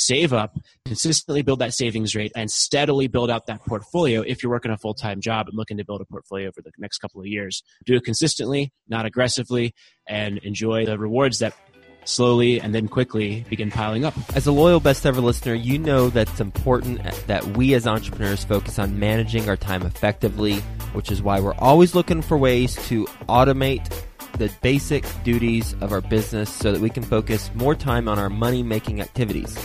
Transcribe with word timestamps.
save 0.00 0.32
up, 0.32 0.58
consistently 0.84 1.42
build 1.42 1.60
that 1.60 1.74
savings 1.74 2.14
rate, 2.14 2.32
and 2.34 2.50
steadily 2.50 3.08
build 3.08 3.30
out 3.30 3.46
that 3.46 3.64
portfolio 3.64 4.22
if 4.22 4.42
you're 4.42 4.50
working 4.50 4.70
a 4.70 4.78
full 4.78 4.94
time 4.94 5.20
job 5.20 5.48
and 5.48 5.56
looking 5.56 5.76
to 5.76 5.84
build 5.84 6.00
a 6.00 6.04
portfolio 6.04 6.50
for 6.52 6.62
the 6.62 6.70
next 6.78 6.98
couple 6.98 7.20
of 7.20 7.26
years. 7.26 7.62
Do 7.84 7.94
it 7.96 8.04
consistently, 8.04 8.72
not 8.88 9.06
aggressively, 9.06 9.74
and 10.08 10.38
enjoy 10.38 10.86
the 10.86 10.98
rewards 10.98 11.38
that 11.40 11.54
slowly 12.04 12.60
and 12.60 12.74
then 12.74 12.88
quickly 12.88 13.44
begin 13.48 13.70
piling 13.70 14.04
up. 14.04 14.14
As 14.34 14.46
a 14.46 14.52
loyal 14.52 14.80
best 14.80 15.06
ever 15.06 15.20
listener, 15.20 15.54
you 15.54 15.78
know 15.78 16.08
that 16.10 16.28
it's 16.28 16.40
important 16.40 17.02
that 17.26 17.56
we 17.56 17.74
as 17.74 17.86
entrepreneurs 17.86 18.44
focus 18.44 18.78
on 18.78 18.98
managing 18.98 19.48
our 19.48 19.56
time 19.56 19.82
effectively, 19.82 20.56
which 20.92 21.10
is 21.10 21.22
why 21.22 21.40
we're 21.40 21.54
always 21.54 21.94
looking 21.94 22.22
for 22.22 22.36
ways 22.36 22.74
to 22.88 23.04
automate 23.28 23.88
the 24.38 24.50
basic 24.62 25.04
duties 25.24 25.74
of 25.80 25.92
our 25.92 26.00
business 26.00 26.50
so 26.50 26.72
that 26.72 26.80
we 26.80 26.88
can 26.90 27.02
focus 27.02 27.50
more 27.54 27.74
time 27.74 28.08
on 28.08 28.18
our 28.18 28.30
money 28.30 28.62
making 28.62 29.00
activities. 29.00 29.56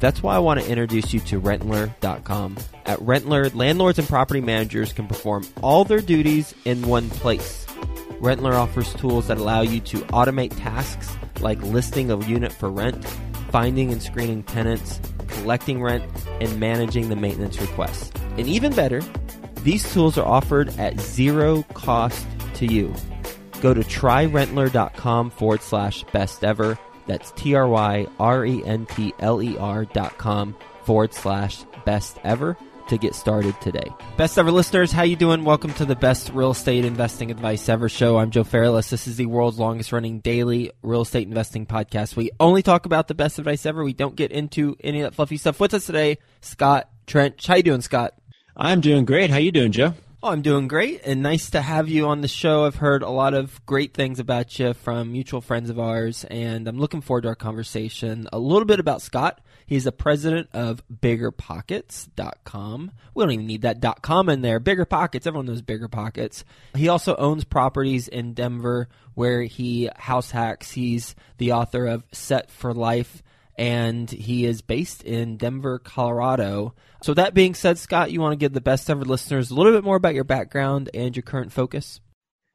That's 0.00 0.22
why 0.22 0.34
I 0.34 0.38
want 0.38 0.60
to 0.60 0.68
introduce 0.68 1.12
you 1.12 1.20
to 1.20 1.40
Rentler.com. 1.40 2.56
At 2.86 2.98
Rentler, 3.00 3.54
landlords 3.54 3.98
and 3.98 4.08
property 4.08 4.40
managers 4.40 4.94
can 4.94 5.06
perform 5.06 5.46
all 5.62 5.84
their 5.84 6.00
duties 6.00 6.54
in 6.64 6.82
one 6.82 7.10
place. 7.10 7.66
Rentler 8.20 8.54
offers 8.54 8.92
tools 8.94 9.28
that 9.28 9.36
allow 9.36 9.60
you 9.60 9.80
to 9.80 9.98
automate 10.06 10.58
tasks 10.58 11.14
like 11.40 11.62
listing 11.62 12.10
a 12.10 12.18
unit 12.26 12.52
for 12.52 12.70
rent, 12.70 13.04
finding 13.50 13.92
and 13.92 14.02
screening 14.02 14.42
tenants, 14.42 15.00
collecting 15.28 15.82
rent, 15.82 16.04
and 16.40 16.58
managing 16.58 17.10
the 17.10 17.16
maintenance 17.16 17.60
requests. 17.60 18.10
And 18.38 18.46
even 18.46 18.74
better, 18.74 19.02
these 19.62 19.90
tools 19.92 20.16
are 20.16 20.26
offered 20.26 20.70
at 20.78 20.98
zero 20.98 21.62
cost 21.74 22.26
to 22.54 22.66
you. 22.66 22.94
Go 23.60 23.74
to 23.74 23.80
tryrentler.com 23.80 25.30
forward 25.30 25.62
slash 25.62 26.04
best 26.04 26.42
ever. 26.42 26.78
That's 27.06 27.32
T 27.32 27.54
R 27.54 27.68
Y 27.68 28.06
R 28.18 28.44
E 28.44 28.64
N 28.64 28.86
T 28.86 29.14
L 29.18 29.42
E 29.42 29.56
R 29.58 29.84
dot 29.84 30.18
com 30.18 30.56
forward 30.84 31.14
slash 31.14 31.64
best 31.84 32.18
ever 32.24 32.56
to 32.88 32.98
get 32.98 33.14
started 33.14 33.54
today. 33.60 33.88
Best 34.16 34.36
ever 34.36 34.50
listeners, 34.50 34.90
how 34.90 35.02
you 35.02 35.14
doing? 35.14 35.44
Welcome 35.44 35.72
to 35.74 35.84
the 35.84 35.94
best 35.94 36.30
real 36.30 36.50
estate 36.50 36.84
investing 36.84 37.30
advice 37.30 37.68
ever 37.68 37.88
show. 37.88 38.18
I'm 38.18 38.30
Joe 38.30 38.42
Fairless. 38.42 38.90
This 38.90 39.06
is 39.06 39.16
the 39.16 39.26
world's 39.26 39.58
longest 39.60 39.92
running 39.92 40.18
daily 40.18 40.72
real 40.82 41.02
estate 41.02 41.28
investing 41.28 41.66
podcast. 41.66 42.16
We 42.16 42.32
only 42.40 42.62
talk 42.62 42.86
about 42.86 43.06
the 43.06 43.14
best 43.14 43.38
advice 43.38 43.64
ever. 43.64 43.84
We 43.84 43.92
don't 43.92 44.16
get 44.16 44.32
into 44.32 44.76
any 44.80 45.00
of 45.00 45.10
that 45.10 45.14
fluffy 45.14 45.36
stuff. 45.36 45.60
With 45.60 45.72
us 45.74 45.86
today, 45.86 46.18
Scott 46.40 46.90
Trench. 47.06 47.46
How 47.46 47.56
you 47.56 47.62
doing, 47.62 47.80
Scott? 47.80 48.14
I'm 48.56 48.80
doing 48.80 49.04
great. 49.04 49.30
How 49.30 49.38
you 49.38 49.52
doing, 49.52 49.70
Joe? 49.70 49.94
Oh, 50.22 50.28
I'm 50.28 50.42
doing 50.42 50.68
great 50.68 51.00
and 51.06 51.22
nice 51.22 51.48
to 51.50 51.62
have 51.62 51.88
you 51.88 52.08
on 52.08 52.20
the 52.20 52.28
show. 52.28 52.66
I've 52.66 52.76
heard 52.76 53.02
a 53.02 53.08
lot 53.08 53.32
of 53.32 53.64
great 53.64 53.94
things 53.94 54.18
about 54.18 54.58
you 54.58 54.74
from 54.74 55.12
mutual 55.12 55.40
friends 55.40 55.70
of 55.70 55.80
ours, 55.80 56.24
and 56.24 56.68
I'm 56.68 56.78
looking 56.78 57.00
forward 57.00 57.22
to 57.22 57.28
our 57.28 57.34
conversation. 57.34 58.28
A 58.30 58.38
little 58.38 58.66
bit 58.66 58.80
about 58.80 59.00
Scott. 59.00 59.40
He's 59.66 59.84
the 59.84 59.92
president 59.92 60.50
of 60.52 60.82
biggerpockets.com. 60.92 62.90
We 63.14 63.24
don't 63.24 63.32
even 63.32 63.46
need 63.46 63.62
that 63.62 64.02
.com 64.02 64.28
in 64.28 64.42
there. 64.42 64.60
Bigger 64.60 64.84
Pockets, 64.84 65.26
everyone 65.26 65.46
knows 65.46 65.62
Bigger 65.62 65.88
Pockets. 65.88 66.44
He 66.74 66.90
also 66.90 67.16
owns 67.16 67.44
properties 67.44 68.06
in 68.06 68.34
Denver 68.34 68.90
where 69.14 69.44
he 69.44 69.88
house 69.96 70.32
hacks. 70.32 70.72
He's 70.72 71.14
the 71.38 71.52
author 71.52 71.86
of 71.86 72.04
Set 72.12 72.50
for 72.50 72.74
Life 72.74 73.22
and 73.56 74.10
he 74.10 74.44
is 74.44 74.62
based 74.62 75.02
in 75.02 75.36
Denver, 75.36 75.78
Colorado. 75.78 76.74
So, 77.02 77.14
that 77.14 77.34
being 77.34 77.54
said, 77.54 77.78
Scott, 77.78 78.10
you 78.10 78.20
want 78.20 78.32
to 78.32 78.36
give 78.36 78.52
the 78.52 78.60
best 78.60 78.88
ever 78.90 79.04
listeners 79.04 79.50
a 79.50 79.54
little 79.54 79.72
bit 79.72 79.84
more 79.84 79.96
about 79.96 80.14
your 80.14 80.24
background 80.24 80.90
and 80.94 81.16
your 81.16 81.22
current 81.22 81.52
focus? 81.52 82.00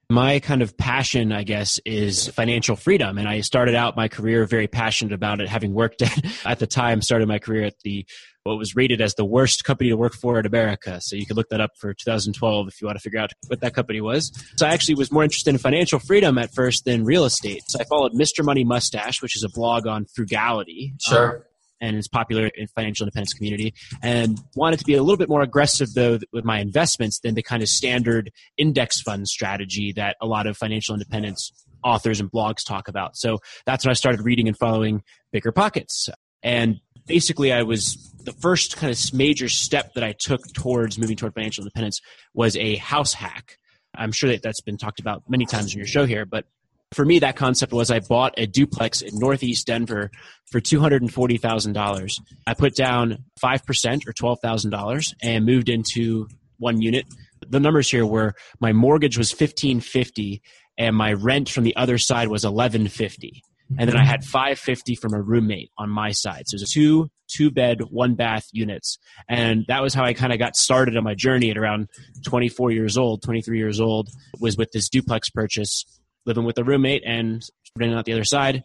My 0.09 0.39
kind 0.39 0.61
of 0.61 0.77
passion, 0.77 1.31
I 1.31 1.43
guess, 1.43 1.79
is 1.83 2.27
financial 2.27 2.75
freedom. 2.75 3.17
And 3.17 3.27
I 3.27 3.41
started 3.41 3.73
out 3.73 3.95
my 3.95 4.07
career 4.07 4.45
very 4.45 4.67
passionate 4.67 5.13
about 5.13 5.41
it, 5.41 5.49
having 5.49 5.73
worked 5.73 6.01
at, 6.03 6.45
at 6.45 6.59
the 6.59 6.67
time, 6.67 7.01
started 7.01 7.27
my 7.27 7.39
career 7.39 7.63
at 7.63 7.79
the 7.83 8.05
what 8.45 8.59
was 8.59 8.75
rated 8.75 9.01
as 9.01 9.15
the 9.15 9.25
worst 9.25 9.63
company 9.63 9.89
to 9.89 9.97
work 9.97 10.13
for 10.13 10.39
in 10.39 10.45
America. 10.45 11.01
So 11.01 11.15
you 11.15 11.25
can 11.25 11.35
look 11.35 11.49
that 11.49 11.59
up 11.59 11.71
for 11.77 11.93
2012 11.93 12.67
if 12.67 12.79
you 12.79 12.85
want 12.85 12.97
to 12.97 13.01
figure 13.01 13.19
out 13.19 13.31
what 13.47 13.59
that 13.61 13.73
company 13.73 14.01
was. 14.01 14.31
So 14.57 14.67
I 14.67 14.69
actually 14.69 14.95
was 14.95 15.11
more 15.11 15.23
interested 15.23 15.49
in 15.49 15.57
financial 15.57 15.97
freedom 15.97 16.37
at 16.37 16.53
first 16.53 16.85
than 16.85 17.03
real 17.03 17.25
estate. 17.25 17.63
So 17.67 17.79
I 17.79 17.85
followed 17.85 18.13
Mr. 18.13 18.45
Money 18.45 18.63
Mustache, 18.63 19.21
which 19.21 19.35
is 19.35 19.43
a 19.43 19.49
blog 19.49 19.87
on 19.87 20.05
frugality. 20.05 20.93
Sure. 21.01 21.37
Um, 21.37 21.41
and 21.81 21.97
is 21.97 22.07
popular 22.07 22.49
in 22.55 22.67
financial 22.67 23.03
independence 23.03 23.33
community 23.33 23.73
and 24.01 24.39
wanted 24.55 24.79
to 24.79 24.85
be 24.85 24.93
a 24.93 25.03
little 25.03 25.17
bit 25.17 25.27
more 25.27 25.41
aggressive 25.41 25.93
though 25.93 26.17
with 26.31 26.45
my 26.45 26.59
investments 26.59 27.19
than 27.19 27.35
the 27.35 27.43
kind 27.43 27.61
of 27.61 27.67
standard 27.67 28.31
index 28.57 29.01
fund 29.01 29.27
strategy 29.27 29.91
that 29.91 30.15
a 30.21 30.25
lot 30.25 30.47
of 30.47 30.55
financial 30.55 30.95
independence 30.95 31.51
authors 31.83 32.21
and 32.21 32.31
blogs 32.31 32.65
talk 32.65 32.87
about. 32.87 33.17
So 33.17 33.39
that's 33.65 33.85
when 33.85 33.91
I 33.91 33.93
started 33.93 34.21
reading 34.21 34.47
and 34.47 34.57
following 34.57 35.03
Bigger 35.33 35.51
Pockets. 35.51 36.07
And 36.41 36.79
basically 37.07 37.51
I 37.51 37.63
was 37.63 38.11
the 38.23 38.33
first 38.33 38.77
kind 38.77 38.91
of 38.91 39.13
major 39.13 39.49
step 39.49 39.93
that 39.93 40.03
I 40.03 40.13
took 40.17 40.41
towards 40.53 40.97
moving 40.97 41.15
toward 41.15 41.33
financial 41.33 41.63
independence 41.63 42.01
was 42.33 42.57
a 42.57 42.75
house 42.77 43.13
hack. 43.13 43.57
I'm 43.95 44.11
sure 44.11 44.29
that 44.31 44.41
that's 44.41 44.61
been 44.61 44.77
talked 44.77 44.99
about 44.99 45.23
many 45.29 45.45
times 45.45 45.73
in 45.73 45.79
your 45.79 45.87
show 45.87 46.05
here, 46.05 46.25
but 46.25 46.45
for 46.91 47.03
me, 47.03 47.19
that 47.19 47.35
concept 47.35 47.73
was 47.73 47.91
I 47.91 47.99
bought 47.99 48.35
a 48.37 48.45
duplex 48.45 49.01
in 49.01 49.17
Northeast 49.17 49.67
Denver 49.67 50.11
for 50.51 50.61
$240,000. 50.61 52.21
I 52.47 52.53
put 52.53 52.75
down 52.75 53.25
5% 53.43 54.07
or 54.07 54.13
$12,000 54.13 55.13
and 55.21 55.45
moved 55.45 55.69
into 55.69 56.27
one 56.57 56.81
unit. 56.81 57.05
The 57.47 57.59
numbers 57.59 57.89
here 57.89 58.05
were 58.05 58.33
my 58.59 58.71
mortgage 58.71 59.17
was 59.17 59.31
1550 59.31 60.41
and 60.77 60.95
my 60.95 61.13
rent 61.13 61.49
from 61.49 61.63
the 61.63 61.75
other 61.75 61.97
side 61.97 62.27
was 62.27 62.45
1150 62.45 63.43
and 63.77 63.89
then 63.89 63.95
I 63.95 64.01
mm-hmm. 64.01 64.09
had 64.09 64.23
550 64.23 64.95
from 64.95 65.13
a 65.13 65.21
roommate 65.21 65.71
on 65.77 65.89
my 65.89 66.11
side. 66.11 66.43
So 66.47 66.55
it 66.55 66.61
was 66.61 66.69
a 66.69 66.73
two 66.73 67.09
two 67.27 67.49
bed, 67.49 67.81
one 67.89 68.13
bath 68.13 68.47
units, 68.51 68.99
and 69.27 69.65
that 69.67 69.81
was 69.81 69.93
how 69.93 70.03
I 70.03 70.13
kind 70.13 70.31
of 70.31 70.39
got 70.39 70.55
started 70.55 70.95
on 70.95 71.03
my 71.03 71.15
journey 71.15 71.49
at 71.49 71.57
around 71.57 71.89
24 72.25 72.71
years 72.71 72.97
old, 72.97 73.23
23 73.23 73.57
years 73.57 73.79
old. 73.79 74.09
Was 74.39 74.57
with 74.57 74.71
this 74.71 74.89
duplex 74.89 75.29
purchase, 75.29 75.85
living 76.25 76.43
with 76.43 76.57
a 76.57 76.63
roommate 76.63 77.03
and 77.05 77.43
renting 77.77 77.97
out 77.97 78.05
the 78.05 78.13
other 78.13 78.23
side, 78.23 78.63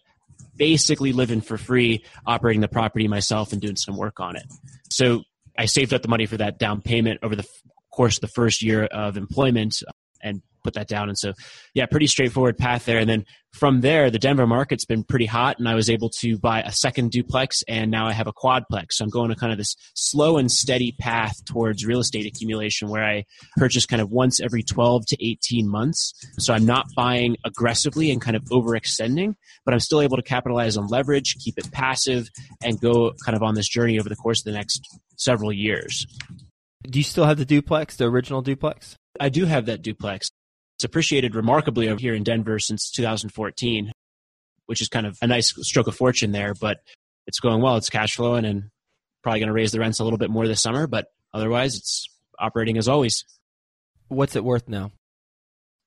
basically 0.56 1.12
living 1.12 1.40
for 1.40 1.56
free, 1.56 2.04
operating 2.26 2.60
the 2.60 2.68
property 2.68 3.08
myself 3.08 3.52
and 3.52 3.60
doing 3.60 3.76
some 3.76 3.96
work 3.96 4.20
on 4.20 4.36
it. 4.36 4.44
So 4.90 5.22
I 5.58 5.66
saved 5.66 5.94
up 5.94 6.02
the 6.02 6.08
money 6.08 6.26
for 6.26 6.36
that 6.36 6.58
down 6.58 6.82
payment 6.82 7.20
over 7.22 7.34
the 7.34 7.46
course 7.92 8.18
of 8.18 8.20
the 8.20 8.28
first 8.28 8.62
year 8.62 8.84
of 8.84 9.16
employment 9.16 9.82
and 10.22 10.42
put 10.62 10.74
that 10.74 10.88
down. 10.88 11.08
And 11.08 11.18
so, 11.18 11.32
yeah, 11.74 11.86
pretty 11.86 12.06
straightforward 12.06 12.58
path 12.58 12.84
there. 12.84 12.98
And 12.98 13.08
then 13.08 13.24
from 13.52 13.80
there, 13.80 14.10
the 14.10 14.18
Denver 14.18 14.46
market's 14.46 14.84
been 14.84 15.02
pretty 15.02 15.26
hot, 15.26 15.58
and 15.58 15.68
I 15.68 15.74
was 15.74 15.90
able 15.90 16.10
to 16.20 16.38
buy 16.38 16.60
a 16.62 16.70
second 16.70 17.10
duplex, 17.10 17.62
and 17.66 17.90
now 17.90 18.06
I 18.06 18.12
have 18.12 18.28
a 18.28 18.32
quadplex. 18.32 18.92
So 18.92 19.04
I'm 19.04 19.10
going 19.10 19.30
to 19.30 19.34
kind 19.34 19.52
of 19.52 19.58
this 19.58 19.74
slow 19.94 20.38
and 20.38 20.50
steady 20.50 20.94
path 20.98 21.34
towards 21.46 21.84
real 21.84 21.98
estate 21.98 22.26
accumulation 22.26 22.88
where 22.88 23.04
I 23.04 23.24
purchase 23.56 23.86
kind 23.86 24.00
of 24.00 24.10
once 24.10 24.40
every 24.40 24.62
12 24.62 25.06
to 25.08 25.26
18 25.26 25.68
months. 25.68 26.12
So 26.38 26.54
I'm 26.54 26.64
not 26.64 26.86
buying 26.94 27.36
aggressively 27.44 28.10
and 28.10 28.20
kind 28.20 28.36
of 28.36 28.44
overextending, 28.44 29.34
but 29.64 29.74
I'm 29.74 29.80
still 29.80 30.00
able 30.00 30.16
to 30.16 30.22
capitalize 30.22 30.76
on 30.76 30.86
leverage, 30.86 31.36
keep 31.42 31.58
it 31.58 31.70
passive, 31.72 32.28
and 32.62 32.80
go 32.80 33.12
kind 33.24 33.34
of 33.34 33.42
on 33.42 33.54
this 33.54 33.68
journey 33.68 33.98
over 33.98 34.08
the 34.08 34.16
course 34.16 34.40
of 34.40 34.44
the 34.44 34.56
next 34.56 34.86
several 35.16 35.52
years. 35.52 36.06
Do 36.82 36.98
you 36.98 37.04
still 37.04 37.24
have 37.24 37.36
the 37.36 37.44
duplex, 37.44 37.96
the 37.96 38.04
original 38.04 38.42
duplex? 38.42 38.96
I 39.18 39.28
do 39.28 39.44
have 39.44 39.66
that 39.66 39.82
duplex. 39.82 40.30
It's 40.78 40.84
appreciated 40.84 41.34
remarkably 41.34 41.88
over 41.88 42.00
here 42.00 42.14
in 42.14 42.22
Denver 42.22 42.58
since 42.58 42.90
2014, 42.90 43.92
which 44.66 44.80
is 44.80 44.88
kind 44.88 45.06
of 45.06 45.18
a 45.20 45.26
nice 45.26 45.52
stroke 45.60 45.88
of 45.88 45.96
fortune 45.96 46.32
there, 46.32 46.54
but 46.54 46.78
it's 47.26 47.40
going 47.40 47.60
well. 47.60 47.76
It's 47.76 47.90
cash 47.90 48.16
flowing 48.16 48.44
and 48.46 48.70
probably 49.22 49.40
going 49.40 49.48
to 49.48 49.52
raise 49.52 49.72
the 49.72 49.80
rents 49.80 50.00
a 50.00 50.04
little 50.04 50.18
bit 50.18 50.30
more 50.30 50.48
this 50.48 50.62
summer, 50.62 50.86
but 50.86 51.06
otherwise 51.34 51.76
it's 51.76 52.06
operating 52.38 52.78
as 52.78 52.88
always. 52.88 53.24
What's 54.08 54.36
it 54.36 54.44
worth 54.44 54.68
now? 54.68 54.92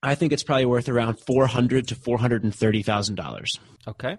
I 0.03 0.15
think 0.15 0.31
it's 0.31 0.43
probably 0.43 0.65
worth 0.65 0.89
around 0.89 1.19
four 1.21 1.47
hundred 1.47 1.87
to 1.87 1.95
four 1.95 2.17
hundred 2.17 2.43
and 2.43 2.53
thirty 2.53 2.83
thousand 2.83 3.15
dollars. 3.15 3.59
Okay. 3.87 4.17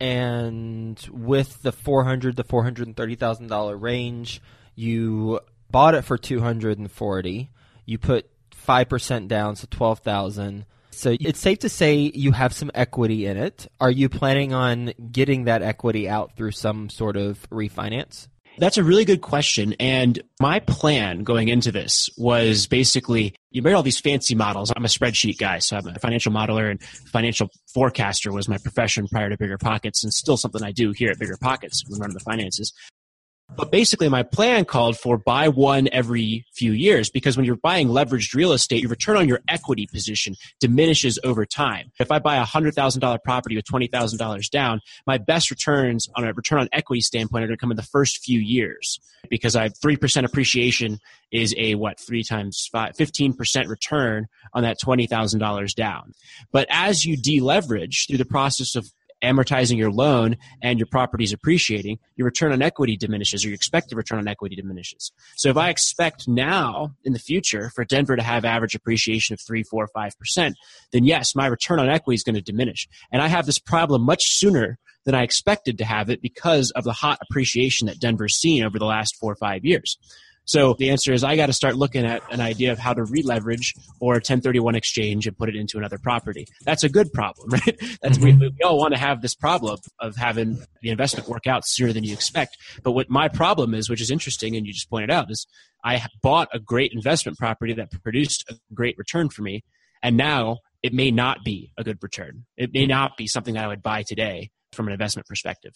And 0.00 1.00
with 1.10 1.62
the 1.62 1.72
four 1.72 2.04
hundred 2.04 2.36
to 2.36 2.44
four 2.44 2.62
hundred 2.62 2.88
and 2.88 2.96
thirty 2.96 3.14
thousand 3.14 3.46
dollar 3.46 3.76
range, 3.76 4.42
you 4.74 5.40
bought 5.70 5.94
it 5.94 6.02
for 6.02 6.18
two 6.18 6.40
hundred 6.40 6.78
and 6.78 6.90
forty. 6.90 7.50
You 7.86 7.98
put 7.98 8.28
5% 8.68 9.28
down, 9.28 9.56
so 9.56 9.66
12,000. 9.70 10.66
So 10.90 11.16
it's 11.20 11.38
safe 11.38 11.60
to 11.60 11.68
say 11.68 11.96
you 12.14 12.32
have 12.32 12.52
some 12.52 12.70
equity 12.74 13.26
in 13.26 13.36
it. 13.36 13.68
Are 13.80 13.90
you 13.90 14.08
planning 14.08 14.52
on 14.52 14.92
getting 15.10 15.44
that 15.44 15.62
equity 15.62 16.08
out 16.08 16.36
through 16.36 16.50
some 16.50 16.90
sort 16.90 17.16
of 17.16 17.48
refinance? 17.50 18.26
That's 18.58 18.76
a 18.76 18.82
really 18.82 19.04
good 19.04 19.20
question. 19.20 19.74
And 19.78 20.20
my 20.40 20.58
plan 20.58 21.22
going 21.22 21.48
into 21.48 21.70
this 21.70 22.10
was 22.18 22.66
basically 22.66 23.36
you 23.50 23.62
made 23.62 23.74
all 23.74 23.84
these 23.84 24.00
fancy 24.00 24.34
models. 24.34 24.72
I'm 24.74 24.84
a 24.84 24.88
spreadsheet 24.88 25.38
guy, 25.38 25.60
so 25.60 25.76
I'm 25.76 25.86
a 25.86 25.98
financial 26.00 26.32
modeler 26.32 26.68
and 26.68 26.82
financial 26.82 27.48
forecaster 27.72 28.32
was 28.32 28.48
my 28.48 28.58
profession 28.58 29.06
prior 29.06 29.30
to 29.30 29.38
Bigger 29.38 29.58
Pockets 29.58 30.02
and 30.02 30.12
still 30.12 30.36
something 30.36 30.62
I 30.64 30.72
do 30.72 30.90
here 30.90 31.10
at 31.12 31.20
Bigger 31.20 31.38
Pockets 31.40 31.84
when 31.88 32.00
running 32.00 32.14
the 32.14 32.24
finances. 32.24 32.72
But 33.56 33.72
basically, 33.72 34.08
my 34.08 34.22
plan 34.22 34.66
called 34.66 34.98
for 34.98 35.16
buy 35.16 35.48
one 35.48 35.88
every 35.90 36.44
few 36.52 36.72
years 36.72 37.08
because 37.08 37.36
when 37.36 37.46
you're 37.46 37.56
buying 37.56 37.88
leveraged 37.88 38.34
real 38.34 38.52
estate, 38.52 38.82
your 38.82 38.90
return 38.90 39.16
on 39.16 39.26
your 39.26 39.40
equity 39.48 39.86
position 39.86 40.34
diminishes 40.60 41.18
over 41.24 41.46
time. 41.46 41.90
If 41.98 42.12
I 42.12 42.18
buy 42.18 42.36
a 42.36 42.44
$100,000 42.44 43.22
property 43.24 43.56
with 43.56 43.64
$20,000 43.64 44.50
down, 44.50 44.80
my 45.06 45.16
best 45.16 45.50
returns 45.50 46.08
on 46.14 46.24
a 46.24 46.32
return 46.34 46.60
on 46.60 46.68
equity 46.72 47.00
standpoint 47.00 47.44
are 47.44 47.46
going 47.46 47.56
to 47.56 47.60
come 47.60 47.70
in 47.70 47.76
the 47.76 47.82
first 47.82 48.18
few 48.18 48.38
years 48.38 49.00
because 49.30 49.56
I 49.56 49.62
have 49.64 49.72
3% 49.74 50.24
appreciation 50.24 51.00
is 51.32 51.54
a 51.56 51.74
what, 51.74 51.98
three 51.98 52.22
times 52.22 52.68
five, 52.70 52.92
15% 52.94 53.68
return 53.68 54.28
on 54.52 54.62
that 54.62 54.78
$20,000 54.78 55.74
down. 55.74 56.12
But 56.52 56.66
as 56.70 57.04
you 57.04 57.16
deleverage 57.16 58.06
through 58.06 58.18
the 58.18 58.24
process 58.24 58.74
of 58.76 58.90
amortizing 59.22 59.76
your 59.76 59.90
loan 59.90 60.36
and 60.62 60.78
your 60.78 60.86
property 60.86 61.24
is 61.24 61.32
appreciating, 61.32 61.98
your 62.16 62.26
return 62.26 62.52
on 62.52 62.62
equity 62.62 62.96
diminishes 62.96 63.44
or 63.44 63.48
your 63.48 63.54
expected 63.54 63.96
return 63.96 64.18
on 64.18 64.28
equity 64.28 64.56
diminishes. 64.56 65.12
So 65.36 65.48
if 65.50 65.56
I 65.56 65.70
expect 65.70 66.28
now 66.28 66.94
in 67.04 67.12
the 67.12 67.18
future 67.18 67.70
for 67.74 67.84
Denver 67.84 68.16
to 68.16 68.22
have 68.22 68.44
average 68.44 68.74
appreciation 68.74 69.34
of 69.34 69.40
three, 69.40 69.62
four, 69.62 69.88
five 69.94 70.16
percent, 70.18 70.56
then 70.92 71.04
yes, 71.04 71.34
my 71.34 71.46
return 71.46 71.78
on 71.78 71.88
equity 71.88 72.14
is 72.14 72.24
going 72.24 72.36
to 72.36 72.42
diminish. 72.42 72.88
And 73.12 73.22
I 73.22 73.28
have 73.28 73.46
this 73.46 73.58
problem 73.58 74.02
much 74.02 74.22
sooner 74.24 74.78
than 75.04 75.14
I 75.14 75.22
expected 75.22 75.78
to 75.78 75.84
have 75.84 76.10
it 76.10 76.20
because 76.20 76.70
of 76.72 76.84
the 76.84 76.92
hot 76.92 77.18
appreciation 77.28 77.86
that 77.86 77.98
Denver's 78.00 78.36
seen 78.36 78.64
over 78.64 78.78
the 78.78 78.84
last 78.84 79.16
four 79.16 79.32
or 79.32 79.36
five 79.36 79.64
years. 79.64 79.96
So 80.48 80.74
the 80.78 80.88
answer 80.88 81.12
is 81.12 81.22
I 81.22 81.36
got 81.36 81.46
to 81.46 81.52
start 81.52 81.76
looking 81.76 82.06
at 82.06 82.22
an 82.32 82.40
idea 82.40 82.72
of 82.72 82.78
how 82.78 82.94
to 82.94 83.04
re-leverage 83.04 83.74
or 84.00 84.14
1031 84.14 84.76
exchange 84.76 85.26
and 85.26 85.36
put 85.36 85.50
it 85.50 85.54
into 85.54 85.76
another 85.76 85.98
property. 85.98 86.46
That's 86.64 86.84
a 86.84 86.88
good 86.88 87.12
problem, 87.12 87.50
right? 87.52 87.78
That's 88.00 88.16
mm-hmm. 88.16 88.40
we, 88.40 88.48
we 88.48 88.64
all 88.64 88.78
want 88.78 88.94
to 88.94 88.98
have 88.98 89.20
this 89.20 89.34
problem 89.34 89.78
of 90.00 90.16
having 90.16 90.64
the 90.80 90.88
investment 90.88 91.28
work 91.28 91.46
out 91.46 91.66
sooner 91.66 91.92
than 91.92 92.02
you 92.02 92.14
expect. 92.14 92.56
But 92.82 92.92
what 92.92 93.10
my 93.10 93.28
problem 93.28 93.74
is, 93.74 93.90
which 93.90 94.00
is 94.00 94.10
interesting, 94.10 94.56
and 94.56 94.66
you 94.66 94.72
just 94.72 94.88
pointed 94.88 95.10
out, 95.10 95.30
is 95.30 95.46
I 95.84 96.02
bought 96.22 96.48
a 96.54 96.58
great 96.58 96.92
investment 96.94 97.36
property 97.36 97.74
that 97.74 97.90
produced 98.02 98.48
a 98.48 98.54
great 98.72 98.96
return 98.96 99.28
for 99.28 99.42
me, 99.42 99.64
and 100.02 100.16
now 100.16 100.60
it 100.82 100.94
may 100.94 101.10
not 101.10 101.44
be 101.44 101.72
a 101.76 101.84
good 101.84 101.98
return. 102.00 102.46
It 102.56 102.72
may 102.72 102.86
not 102.86 103.18
be 103.18 103.26
something 103.26 103.52
that 103.52 103.64
I 103.64 103.68
would 103.68 103.82
buy 103.82 104.02
today 104.02 104.48
from 104.72 104.86
an 104.86 104.94
investment 104.94 105.28
perspective. 105.28 105.74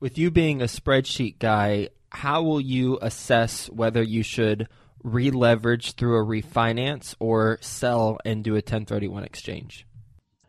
With 0.00 0.16
you 0.16 0.30
being 0.30 0.62
a 0.62 0.66
spreadsheet 0.66 1.38
guy, 1.38 1.90
how 2.12 2.42
will 2.42 2.60
you 2.60 2.98
assess 3.00 3.68
whether 3.70 4.02
you 4.02 4.22
should 4.22 4.68
re-leverage 5.02 5.94
through 5.94 6.16
a 6.20 6.24
refinance 6.24 7.14
or 7.18 7.58
sell 7.60 8.18
and 8.24 8.44
do 8.44 8.52
a 8.52 8.56
1031 8.56 9.24
exchange? 9.24 9.86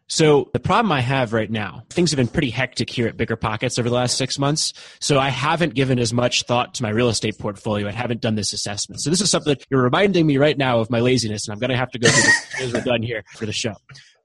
So 0.08 0.50
the 0.54 0.60
problem 0.60 0.92
I 0.92 1.02
have 1.02 1.34
right 1.34 1.50
now, 1.50 1.86
things 1.90 2.12
have 2.12 2.18
been 2.18 2.28
pretty 2.28 2.50
hectic 2.50 2.90
here 2.90 3.08
at 3.08 3.18
Bigger 3.18 3.36
Pockets 3.36 3.80
over 3.80 3.90
the 3.90 3.96
last 3.96 4.18
six 4.18 4.38
months. 4.38 4.74
So 5.00 5.18
I 5.18 5.30
haven't 5.30 5.74
given 5.74 5.98
as 5.98 6.14
much 6.14 6.44
thought 6.44 6.76
to 6.76 6.84
my 6.84 6.90
real 6.90 7.10
estate 7.10 7.40
portfolio. 7.40 7.88
I 7.88 7.92
haven't 7.92 8.22
done 8.22 8.36
this 8.36 8.54
assessment. 8.54 9.02
So 9.02 9.10
this 9.10 9.22
is 9.22 9.32
something 9.32 9.54
that 9.54 9.66
you're 9.72 9.82
reminding 9.82 10.28
me 10.28 10.38
right 10.38 10.58
now 10.58 10.80
of 10.80 10.92
my 10.92 11.00
laziness, 11.00 11.48
and 11.48 11.54
I'm 11.54 11.60
going 11.60 11.72
to 11.72 11.78
have 11.78 11.90
to 11.92 12.00
go 12.00 12.10
through 12.10 12.24
this 12.24 12.62
as 12.62 12.74
we're 12.74 12.82
done 12.82 13.02
here 13.02 13.24
for 13.36 13.46
the 13.46 13.54
show. 13.54 13.74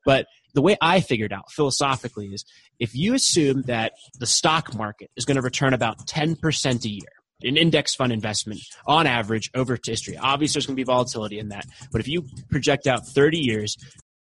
But 0.04 0.26
the 0.54 0.62
way 0.62 0.76
I 0.80 1.00
figured 1.00 1.32
out 1.32 1.50
philosophically 1.52 2.26
is 2.28 2.44
if 2.78 2.94
you 2.94 3.14
assume 3.14 3.62
that 3.62 3.92
the 4.18 4.26
stock 4.26 4.74
market 4.74 5.10
is 5.16 5.24
going 5.24 5.36
to 5.36 5.42
return 5.42 5.72
about 5.72 6.06
10% 6.06 6.84
a 6.84 6.88
year, 6.88 7.02
an 7.42 7.56
index 7.56 7.94
fund 7.94 8.12
investment 8.12 8.60
on 8.86 9.06
average 9.06 9.50
over 9.54 9.78
history. 9.84 10.16
Obviously, 10.16 10.58
there's 10.58 10.66
going 10.66 10.76
to 10.76 10.80
be 10.80 10.84
volatility 10.84 11.38
in 11.38 11.48
that. 11.48 11.64
But 11.92 12.00
if 12.00 12.08
you 12.08 12.24
project 12.50 12.86
out 12.86 13.06
30 13.06 13.38
years, 13.38 13.76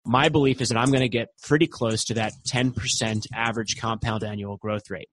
my 0.06 0.30
belief 0.30 0.62
is 0.62 0.70
that 0.70 0.78
I'm 0.78 0.90
going 0.90 1.02
to 1.02 1.10
get 1.10 1.30
pretty 1.42 1.68
close 1.68 2.06
to 2.06 2.16
that 2.16 2.34
10% 2.48 3.26
average 3.34 3.78
compound 3.78 4.24
annual 4.24 4.58
growth 4.58 4.90
rate. 4.90 5.10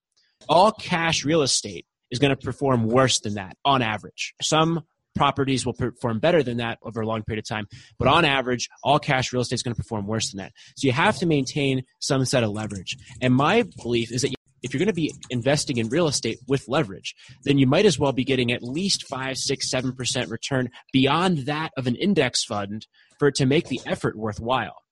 All 0.49 0.73
cash 0.73 1.25
real 1.25 1.43
estate 1.43 1.87
is 2.11 2.19
going 2.19 2.35
to 2.35 2.37
perform 2.37 2.87
worse 2.87 3.21
than 3.21 3.35
that 3.35 3.57
on 3.65 3.83
average. 3.83 4.35
Some 4.43 4.83
properties 5.15 5.67
will 5.67 5.75
perform 5.75 6.19
better 6.19 6.43
than 6.43 6.59
that 6.59 6.79
over 6.83 7.01
a 7.01 7.07
long 7.07 7.23
period 7.23 7.45
of 7.45 7.49
time. 7.49 7.67
But 7.99 8.09
on 8.09 8.25
average, 8.25 8.69
all 8.83 8.99
cash 8.99 9.33
real 9.33 9.43
estate 9.43 9.57
is 9.57 9.63
going 9.63 9.75
to 9.75 9.83
perform 9.83 10.07
worse 10.07 10.31
than 10.31 10.39
that. 10.39 10.53
So 10.77 10.87
you 10.87 10.93
have 10.93 11.19
to 11.19 11.27
maintain 11.27 11.83
some 11.99 12.25
set 12.25 12.43
of 12.43 12.51
leverage. 12.51 12.97
And 13.21 13.35
my 13.35 13.65
belief 13.83 14.13
is 14.13 14.23
that 14.23 14.33
if 14.63 14.73
you're 14.73 14.79
going 14.79 14.89
to 14.89 14.93
be 14.93 15.13
investing 15.31 15.79
in 15.79 15.89
real 15.89 16.09
estate 16.09 16.39
with 16.47 16.69
leverage, 16.69 17.15
then 17.45 17.59
you 17.59 17.67
might 17.67 17.87
as 17.87 17.99
well 17.99 18.13
be 18.13 18.25
getting 18.25 18.53
at 18.53 18.63
least 18.63 19.07
five, 19.07 19.37
six, 19.37 19.71
seven 19.71 19.93
percent 19.93 20.31
return 20.31 20.71
beyond 20.93 21.39
that 21.47 21.71
of 21.77 21.87
an 21.87 21.97
index 21.97 22.45
fund 22.45 22.87
for 23.19 23.29
it 23.29 23.35
to 23.37 23.47
make 23.47 23.69
the 23.69 23.81
effort 23.87 24.17
worthwhile. 24.17 24.83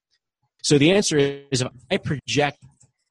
So 0.62 0.78
the 0.78 0.92
answer 0.92 1.16
is 1.18 1.62
if 1.62 1.68
I 1.90 1.96
project 1.98 2.58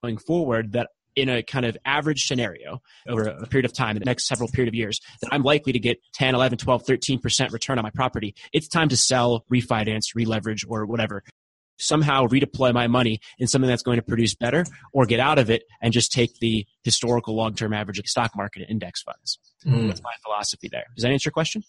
going 0.04 0.18
forward 0.18 0.74
that 0.74 0.90
in 1.16 1.30
a 1.30 1.42
kind 1.42 1.66
of 1.66 1.76
average 1.84 2.26
scenario 2.26 2.80
over 3.08 3.24
a 3.24 3.48
period 3.48 3.66
of 3.66 3.74
time 3.74 3.96
in 3.96 4.00
the 4.00 4.06
next 4.06 4.28
several 4.28 4.48
period 4.50 4.68
of 4.68 4.76
years 4.76 5.02
that 5.22 5.34
i'm 5.34 5.42
likely 5.42 5.74
to 5.74 5.80
get 5.80 5.98
10 6.14 6.36
11 6.36 6.60
12 6.60 6.86
13% 6.86 7.52
return 7.52 7.80
on 7.80 7.84
my 7.84 7.90
property 7.90 8.36
it's 8.54 8.68
time 8.68 8.88
to 8.88 8.96
sell 8.96 9.44
refinance 9.52 10.14
releverage 10.16 10.64
or 10.70 10.86
whatever 10.86 11.24
somehow 11.78 12.26
redeploy 12.28 12.74
my 12.74 12.88
money 12.88 13.20
in 13.40 13.48
something 13.48 13.70
that's 13.70 13.84
going 13.84 13.98
to 13.98 14.04
produce 14.04 14.36
better 14.36 14.66
or 14.94 15.06
get 15.06 15.20
out 15.20 15.40
of 15.40 15.50
it 15.50 15.64
and 15.82 15.94
just 15.94 16.12
take 16.12 16.38
the 16.40 16.66
historical 16.84 17.36
long-term 17.36 17.74
average 17.74 18.00
of 18.00 18.04
the 18.06 18.10
stock 18.10 18.36
market 18.36 18.62
and 18.62 18.72
index 18.72 19.02
funds. 19.02 19.40
Mm. 19.66 19.88
That's 19.88 20.02
my 20.02 20.14
philosophy 20.24 20.70
there. 20.72 20.86
Does 20.96 21.04
that 21.04 21.12
answer 21.12 21.28
your 21.28 21.34
question? 21.34 21.64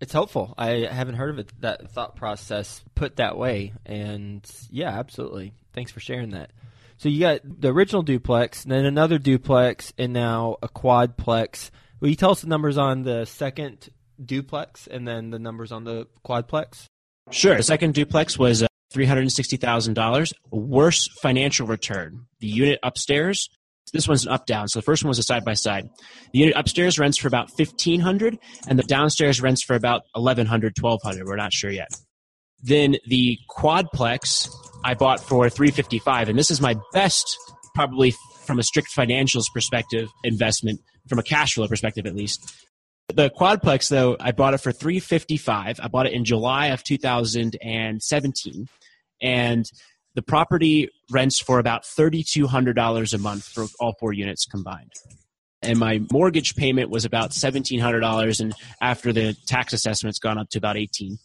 It's 0.00 0.12
helpful. 0.12 0.54
I 0.58 0.88
haven't 0.90 1.14
heard 1.14 1.30
of 1.30 1.38
it 1.38 1.52
that 1.60 1.90
thought 1.90 2.16
process 2.16 2.82
put 2.94 3.16
that 3.16 3.38
way. 3.38 3.72
And 3.86 4.44
yeah, 4.70 4.90
absolutely. 4.90 5.54
Thanks 5.72 5.92
for 5.92 6.00
sharing 6.00 6.30
that. 6.30 6.50
So 6.96 7.08
you 7.08 7.20
got 7.20 7.40
the 7.44 7.72
original 7.72 8.02
duplex, 8.02 8.64
then 8.64 8.84
another 8.84 9.18
duplex, 9.18 9.92
and 9.98 10.12
now 10.12 10.56
a 10.62 10.68
quadplex. 10.68 11.70
Will 12.00 12.08
you 12.08 12.16
tell 12.16 12.30
us 12.30 12.42
the 12.42 12.48
numbers 12.48 12.78
on 12.78 13.02
the 13.02 13.24
second 13.24 13.88
duplex 14.24 14.86
and 14.86 15.06
then 15.06 15.30
the 15.30 15.38
numbers 15.38 15.72
on 15.72 15.84
the 15.84 16.06
quadplex? 16.24 16.86
Sure. 17.30 17.56
The 17.56 17.62
second 17.62 17.94
duplex 17.94 18.38
was 18.38 18.62
uh, 18.62 18.66
$360,000. 18.94 20.32
Worse 20.50 21.08
financial 21.20 21.66
return. 21.66 22.26
The 22.40 22.46
unit 22.46 22.78
upstairs, 22.82 23.48
this 23.92 24.08
one's 24.08 24.26
an 24.26 24.32
up 24.32 24.46
down. 24.46 24.68
So 24.68 24.78
the 24.78 24.84
first 24.84 25.04
one 25.04 25.08
was 25.08 25.18
a 25.18 25.22
side 25.22 25.44
by 25.44 25.54
side. 25.54 25.88
The 26.32 26.38
unit 26.38 26.54
upstairs 26.56 26.98
rents 26.98 27.18
for 27.18 27.28
about 27.28 27.50
1500 27.56 28.38
and 28.68 28.78
the 28.78 28.82
downstairs 28.82 29.40
rents 29.40 29.62
for 29.62 29.74
about 29.76 30.02
1100 30.14 30.74
1200 30.78 31.26
We're 31.26 31.36
not 31.36 31.52
sure 31.52 31.70
yet. 31.70 31.90
Then 32.62 32.96
the 33.06 33.38
quadplex 33.50 34.48
I 34.84 34.94
bought 34.94 35.20
for 35.20 35.48
355 35.48 36.28
and 36.28 36.38
this 36.38 36.50
is 36.50 36.60
my 36.60 36.76
best 36.92 37.38
probably 37.74 38.14
from 38.44 38.58
a 38.58 38.62
strict 38.62 38.88
financials 38.94 39.44
perspective 39.52 40.08
investment 40.22 40.80
from 41.08 41.18
a 41.18 41.22
cash 41.22 41.54
flow 41.54 41.66
perspective 41.66 42.06
at 42.06 42.14
least 42.14 42.54
the 43.08 43.30
quadplex 43.30 43.88
though 43.88 44.16
i 44.20 44.32
bought 44.32 44.54
it 44.54 44.58
for 44.58 44.72
355 44.72 45.80
i 45.82 45.88
bought 45.88 46.06
it 46.06 46.12
in 46.12 46.24
july 46.24 46.68
of 46.68 46.82
2017 46.84 48.68
and 49.24 49.64
the 50.14 50.22
property 50.22 50.90
rents 51.10 51.40
for 51.40 51.58
about 51.58 51.82
$3,200 51.82 53.14
a 53.14 53.18
month 53.18 53.44
for 53.44 53.64
all 53.80 53.94
four 53.98 54.12
units 54.12 54.44
combined. 54.44 54.92
And 55.62 55.78
my 55.78 56.02
mortgage 56.12 56.54
payment 56.54 56.90
was 56.90 57.04
about 57.04 57.30
$1,700, 57.30 58.40
and 58.40 58.54
after 58.80 59.12
the 59.12 59.34
tax 59.46 59.72
assessment's 59.72 60.18
gone 60.18 60.38
up 60.38 60.50
to 60.50 60.58
about 60.58 60.76
18 60.76 61.18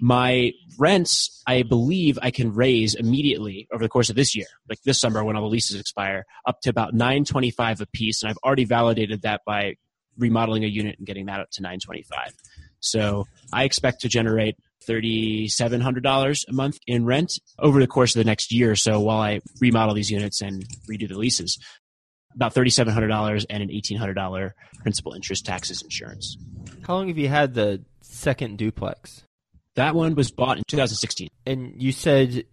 my 0.00 0.52
rents 0.78 1.42
i 1.48 1.64
believe 1.64 2.20
i 2.22 2.30
can 2.30 2.54
raise 2.54 2.94
immediately 2.94 3.66
over 3.72 3.82
the 3.82 3.88
course 3.88 4.08
of 4.08 4.14
this 4.14 4.36
year 4.36 4.46
like 4.68 4.80
this 4.82 4.96
summer 4.96 5.24
when 5.24 5.34
all 5.34 5.42
the 5.42 5.48
leases 5.48 5.80
expire 5.80 6.24
up 6.46 6.60
to 6.60 6.70
about 6.70 6.94
925 6.94 7.80
a 7.80 7.86
piece 7.86 8.22
and 8.22 8.30
i've 8.30 8.38
already 8.44 8.64
validated 8.64 9.22
that 9.22 9.40
by 9.44 9.74
remodeling 10.16 10.62
a 10.62 10.68
unit 10.68 10.96
and 10.98 11.06
getting 11.06 11.26
that 11.26 11.40
up 11.40 11.50
to 11.50 11.62
925 11.62 12.32
so 12.78 13.26
i 13.52 13.64
expect 13.64 14.00
to 14.00 14.08
generate 14.08 14.54
$3,700 14.86 16.48
a 16.48 16.52
month 16.52 16.78
in 16.86 17.04
rent 17.04 17.32
over 17.58 17.80
the 17.80 17.86
course 17.86 18.14
of 18.14 18.20
the 18.20 18.24
next 18.24 18.52
year 18.52 18.70
or 18.70 18.76
so 18.76 19.00
while 19.00 19.20
I 19.20 19.40
remodel 19.60 19.94
these 19.94 20.10
units 20.10 20.40
and 20.40 20.64
redo 20.90 21.08
the 21.08 21.18
leases. 21.18 21.58
About 22.34 22.54
$3,700 22.54 23.46
and 23.50 23.62
an 23.62 23.68
$1,800 23.70 24.52
principal 24.82 25.14
interest 25.14 25.44
taxes 25.46 25.82
insurance. 25.82 26.36
How 26.86 26.94
long 26.94 27.08
have 27.08 27.18
you 27.18 27.28
had 27.28 27.54
the 27.54 27.82
second 28.02 28.58
duplex? 28.58 29.24
That 29.74 29.94
one 29.94 30.14
was 30.14 30.30
bought 30.30 30.58
in 30.58 30.64
2016. 30.68 31.28
And 31.46 31.80
you 31.80 31.92
said 31.92 32.44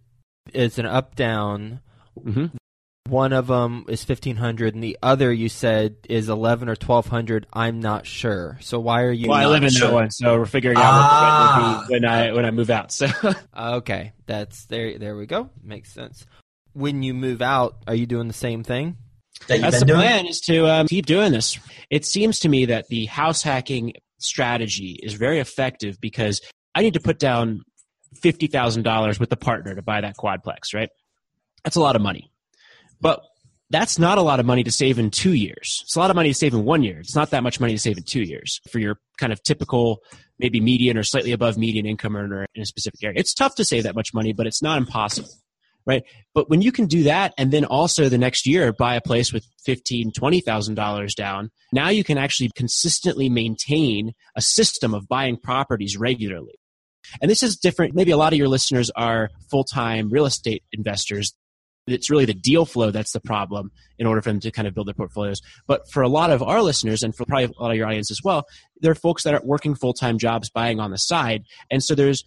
it's 0.52 0.78
an 0.78 0.86
up 0.86 1.14
down. 1.14 1.80
Mm-hmm. 2.18 2.56
One 3.08 3.32
of 3.32 3.46
them 3.46 3.84
is 3.88 4.04
fifteen 4.04 4.36
hundred, 4.36 4.74
and 4.74 4.82
the 4.82 4.98
other 5.02 5.32
you 5.32 5.48
said 5.48 5.96
is 6.08 6.28
eleven 6.28 6.68
or 6.68 6.76
twelve 6.76 7.06
hundred. 7.06 7.46
I'm 7.52 7.80
not 7.80 8.06
sure. 8.06 8.58
So 8.60 8.80
why 8.80 9.02
are 9.02 9.12
you? 9.12 9.28
Well, 9.28 9.38
I 9.38 9.46
live 9.46 9.62
in 9.62 9.70
sure? 9.70 9.88
that 9.88 9.94
one, 9.94 10.10
so 10.10 10.38
we're 10.38 10.46
figuring 10.46 10.76
out 10.76 10.84
ah. 10.84 11.76
what 11.78 11.82
the 11.82 11.88
be 11.88 11.94
when 11.94 12.04
I 12.04 12.32
when 12.32 12.44
I 12.44 12.50
move 12.50 12.70
out. 12.70 12.92
So 12.92 13.06
okay, 13.56 14.12
that's 14.26 14.64
there. 14.66 14.98
There 14.98 15.16
we 15.16 15.26
go. 15.26 15.50
Makes 15.62 15.92
sense. 15.92 16.26
When 16.72 17.02
you 17.02 17.14
move 17.14 17.40
out, 17.42 17.76
are 17.86 17.94
you 17.94 18.06
doing 18.06 18.28
the 18.28 18.34
same 18.34 18.62
thing? 18.62 18.96
That 19.48 19.60
That's 19.60 19.80
the 19.80 19.86
doing? 19.86 20.00
plan 20.00 20.26
is 20.26 20.40
to 20.42 20.66
um, 20.66 20.86
keep 20.88 21.06
doing 21.06 21.32
this. 21.32 21.58
It 21.90 22.04
seems 22.04 22.40
to 22.40 22.48
me 22.48 22.66
that 22.66 22.88
the 22.88 23.06
house 23.06 23.42
hacking 23.42 23.94
strategy 24.18 24.98
is 25.02 25.14
very 25.14 25.40
effective 25.40 26.00
because 26.00 26.40
I 26.74 26.82
need 26.82 26.94
to 26.94 27.00
put 27.00 27.18
down 27.18 27.62
fifty 28.20 28.46
thousand 28.46 28.82
dollars 28.82 29.20
with 29.20 29.30
the 29.30 29.36
partner 29.36 29.74
to 29.74 29.82
buy 29.82 30.00
that 30.00 30.16
quadplex, 30.16 30.74
right? 30.74 30.88
That's 31.64 31.76
a 31.76 31.80
lot 31.80 31.96
of 31.96 32.02
money. 32.02 32.30
But 33.00 33.22
that's 33.70 33.98
not 33.98 34.18
a 34.18 34.22
lot 34.22 34.38
of 34.38 34.46
money 34.46 34.62
to 34.64 34.72
save 34.72 34.98
in 34.98 35.10
two 35.10 35.34
years. 35.34 35.80
It's 35.84 35.96
a 35.96 35.98
lot 35.98 36.10
of 36.10 36.16
money 36.16 36.30
to 36.30 36.34
save 36.34 36.54
in 36.54 36.64
one 36.64 36.82
year. 36.82 37.00
It's 37.00 37.16
not 37.16 37.30
that 37.30 37.42
much 37.42 37.58
money 37.58 37.72
to 37.72 37.78
save 37.78 37.98
in 37.98 38.04
two 38.04 38.22
years 38.22 38.60
for 38.70 38.78
your 38.78 38.98
kind 39.18 39.32
of 39.32 39.42
typical, 39.42 40.02
maybe 40.38 40.60
median 40.60 40.96
or 40.96 41.02
slightly 41.02 41.32
above 41.32 41.58
median 41.58 41.86
income 41.86 42.16
earner 42.16 42.46
in 42.54 42.62
a 42.62 42.66
specific 42.66 43.02
area. 43.02 43.18
It's 43.18 43.34
tough 43.34 43.56
to 43.56 43.64
save 43.64 43.82
that 43.82 43.96
much 43.96 44.14
money, 44.14 44.32
but 44.32 44.46
it's 44.46 44.62
not 44.62 44.78
impossible. 44.78 45.30
Right. 45.84 46.02
But 46.34 46.50
when 46.50 46.62
you 46.62 46.72
can 46.72 46.86
do 46.86 47.04
that 47.04 47.32
and 47.38 47.52
then 47.52 47.64
also 47.64 48.08
the 48.08 48.18
next 48.18 48.44
year 48.44 48.72
buy 48.72 48.96
a 48.96 49.00
place 49.00 49.32
with 49.32 49.46
fifteen, 49.64 50.10
twenty 50.10 50.40
thousand 50.40 50.74
dollars 50.74 51.14
down, 51.14 51.52
now 51.72 51.90
you 51.90 52.02
can 52.02 52.18
actually 52.18 52.50
consistently 52.56 53.28
maintain 53.28 54.12
a 54.34 54.42
system 54.42 54.94
of 54.94 55.06
buying 55.06 55.36
properties 55.36 55.96
regularly. 55.96 56.58
And 57.22 57.30
this 57.30 57.44
is 57.44 57.56
different. 57.56 57.94
Maybe 57.94 58.10
a 58.10 58.16
lot 58.16 58.32
of 58.32 58.36
your 58.36 58.48
listeners 58.48 58.90
are 58.96 59.30
full 59.48 59.62
time 59.62 60.10
real 60.10 60.26
estate 60.26 60.64
investors 60.72 61.34
it's 61.86 62.10
really 62.10 62.24
the 62.24 62.34
deal 62.34 62.66
flow 62.66 62.90
that's 62.90 63.12
the 63.12 63.20
problem 63.20 63.70
in 63.98 64.06
order 64.06 64.20
for 64.20 64.30
them 64.30 64.40
to 64.40 64.50
kind 64.50 64.66
of 64.66 64.74
build 64.74 64.88
their 64.88 64.94
portfolios. 64.94 65.40
But 65.66 65.90
for 65.90 66.02
a 66.02 66.08
lot 66.08 66.30
of 66.30 66.42
our 66.42 66.62
listeners 66.62 67.02
and 67.02 67.14
for 67.14 67.24
probably 67.24 67.44
a 67.44 67.62
lot 67.62 67.70
of 67.70 67.76
your 67.76 67.86
audience 67.86 68.10
as 68.10 68.20
well, 68.24 68.46
there 68.80 68.90
are 68.90 68.96
folks 68.96 69.22
that 69.22 69.34
are 69.34 69.42
working 69.44 69.74
full 69.74 69.94
time 69.94 70.18
jobs 70.18 70.50
buying 70.50 70.80
on 70.80 70.90
the 70.90 70.98
side. 70.98 71.44
And 71.70 71.82
so 71.82 71.94
there's 71.94 72.24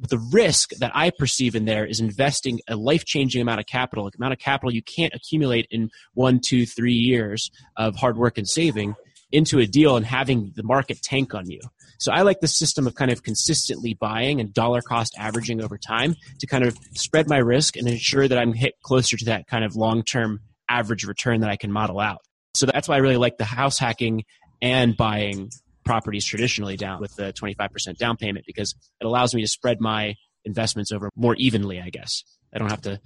the 0.00 0.18
risk 0.32 0.70
that 0.78 0.92
I 0.94 1.10
perceive 1.10 1.56
in 1.56 1.64
there 1.64 1.84
is 1.84 2.00
investing 2.00 2.60
a 2.68 2.76
life 2.76 3.04
changing 3.04 3.42
amount 3.42 3.60
of 3.60 3.66
capital, 3.66 4.10
amount 4.16 4.32
of 4.32 4.38
capital 4.38 4.72
you 4.72 4.82
can't 4.82 5.12
accumulate 5.12 5.66
in 5.70 5.90
one, 6.14 6.40
two, 6.40 6.66
three 6.66 6.92
years 6.92 7.50
of 7.76 7.96
hard 7.96 8.16
work 8.16 8.38
and 8.38 8.48
saving 8.48 8.94
into 9.32 9.58
a 9.58 9.66
deal 9.66 9.96
and 9.96 10.06
having 10.06 10.52
the 10.54 10.62
market 10.62 11.02
tank 11.02 11.34
on 11.34 11.50
you. 11.50 11.60
So 11.98 12.12
I 12.12 12.22
like 12.22 12.40
the 12.40 12.48
system 12.48 12.86
of 12.86 12.94
kind 12.94 13.10
of 13.10 13.22
consistently 13.22 13.94
buying 13.94 14.40
and 14.40 14.54
dollar 14.54 14.80
cost 14.80 15.14
averaging 15.18 15.62
over 15.62 15.76
time 15.76 16.14
to 16.38 16.46
kind 16.46 16.64
of 16.64 16.76
spread 16.92 17.28
my 17.28 17.38
risk 17.38 17.76
and 17.76 17.88
ensure 17.88 18.26
that 18.26 18.38
I'm 18.38 18.52
hit 18.52 18.74
closer 18.82 19.16
to 19.16 19.24
that 19.26 19.46
kind 19.46 19.64
of 19.64 19.76
long 19.76 20.02
term 20.04 20.40
average 20.68 21.04
return 21.04 21.40
that 21.40 21.50
I 21.50 21.56
can 21.56 21.72
model 21.72 21.98
out. 21.98 22.18
So 22.54 22.66
that's 22.66 22.88
why 22.88 22.96
I 22.96 22.98
really 22.98 23.16
like 23.16 23.38
the 23.38 23.44
house 23.44 23.78
hacking 23.78 24.24
and 24.62 24.96
buying 24.96 25.50
properties 25.84 26.24
traditionally 26.24 26.76
down 26.76 27.00
with 27.00 27.14
the 27.16 27.32
25% 27.32 27.96
down 27.96 28.16
payment 28.16 28.44
because 28.46 28.74
it 29.00 29.06
allows 29.06 29.34
me 29.34 29.42
to 29.42 29.48
spread 29.48 29.80
my 29.80 30.14
investments 30.44 30.92
over 30.92 31.10
more 31.16 31.34
evenly, 31.36 31.80
I 31.80 31.90
guess. 31.90 32.22
I 32.52 32.58
don't 32.58 32.70
have 32.70 32.82
to 32.82 33.00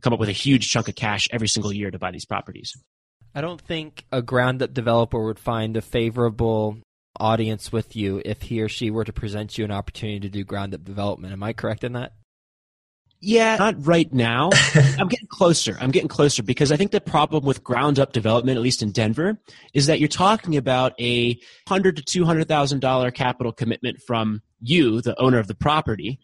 come 0.00 0.12
up 0.12 0.20
with 0.20 0.28
a 0.28 0.32
huge 0.32 0.68
chunk 0.70 0.88
of 0.88 0.94
cash 0.94 1.28
every 1.32 1.48
single 1.48 1.72
year 1.72 1.90
to 1.90 1.98
buy 1.98 2.10
these 2.10 2.26
properties. 2.26 2.72
I 3.34 3.40
don't 3.40 3.60
think 3.60 4.04
a 4.12 4.22
ground 4.22 4.62
up 4.62 4.72
developer 4.72 5.24
would 5.24 5.38
find 5.38 5.76
a 5.76 5.82
favorable 5.82 6.78
audience 7.20 7.72
with 7.72 7.96
you 7.96 8.20
if 8.24 8.42
he 8.42 8.60
or 8.60 8.68
she 8.68 8.90
were 8.90 9.04
to 9.04 9.12
present 9.12 9.56
you 9.56 9.64
an 9.64 9.70
opportunity 9.70 10.20
to 10.20 10.28
do 10.28 10.44
ground 10.44 10.74
up 10.74 10.84
development. 10.84 11.32
Am 11.32 11.42
I 11.42 11.52
correct 11.52 11.84
in 11.84 11.92
that? 11.92 12.12
Yeah, 13.20 13.56
not 13.56 13.86
right 13.86 14.12
now. 14.12 14.50
I'm 14.98 15.08
getting 15.08 15.28
closer. 15.28 15.78
I'm 15.80 15.90
getting 15.90 16.08
closer 16.08 16.42
because 16.42 16.70
I 16.70 16.76
think 16.76 16.90
the 16.90 17.00
problem 17.00 17.44
with 17.44 17.64
ground 17.64 17.98
up 17.98 18.12
development, 18.12 18.58
at 18.58 18.62
least 18.62 18.82
in 18.82 18.92
Denver, 18.92 19.38
is 19.72 19.86
that 19.86 19.98
you're 19.98 20.08
talking 20.08 20.58
about 20.58 20.92
a 21.00 21.38
hundred 21.66 21.96
to 21.96 22.02
two 22.02 22.26
hundred 22.26 22.48
thousand 22.48 22.80
dollar 22.80 23.10
capital 23.10 23.50
commitment 23.50 24.02
from 24.06 24.42
you, 24.60 25.00
the 25.00 25.18
owner 25.18 25.38
of 25.38 25.46
the 25.46 25.54
property, 25.54 26.20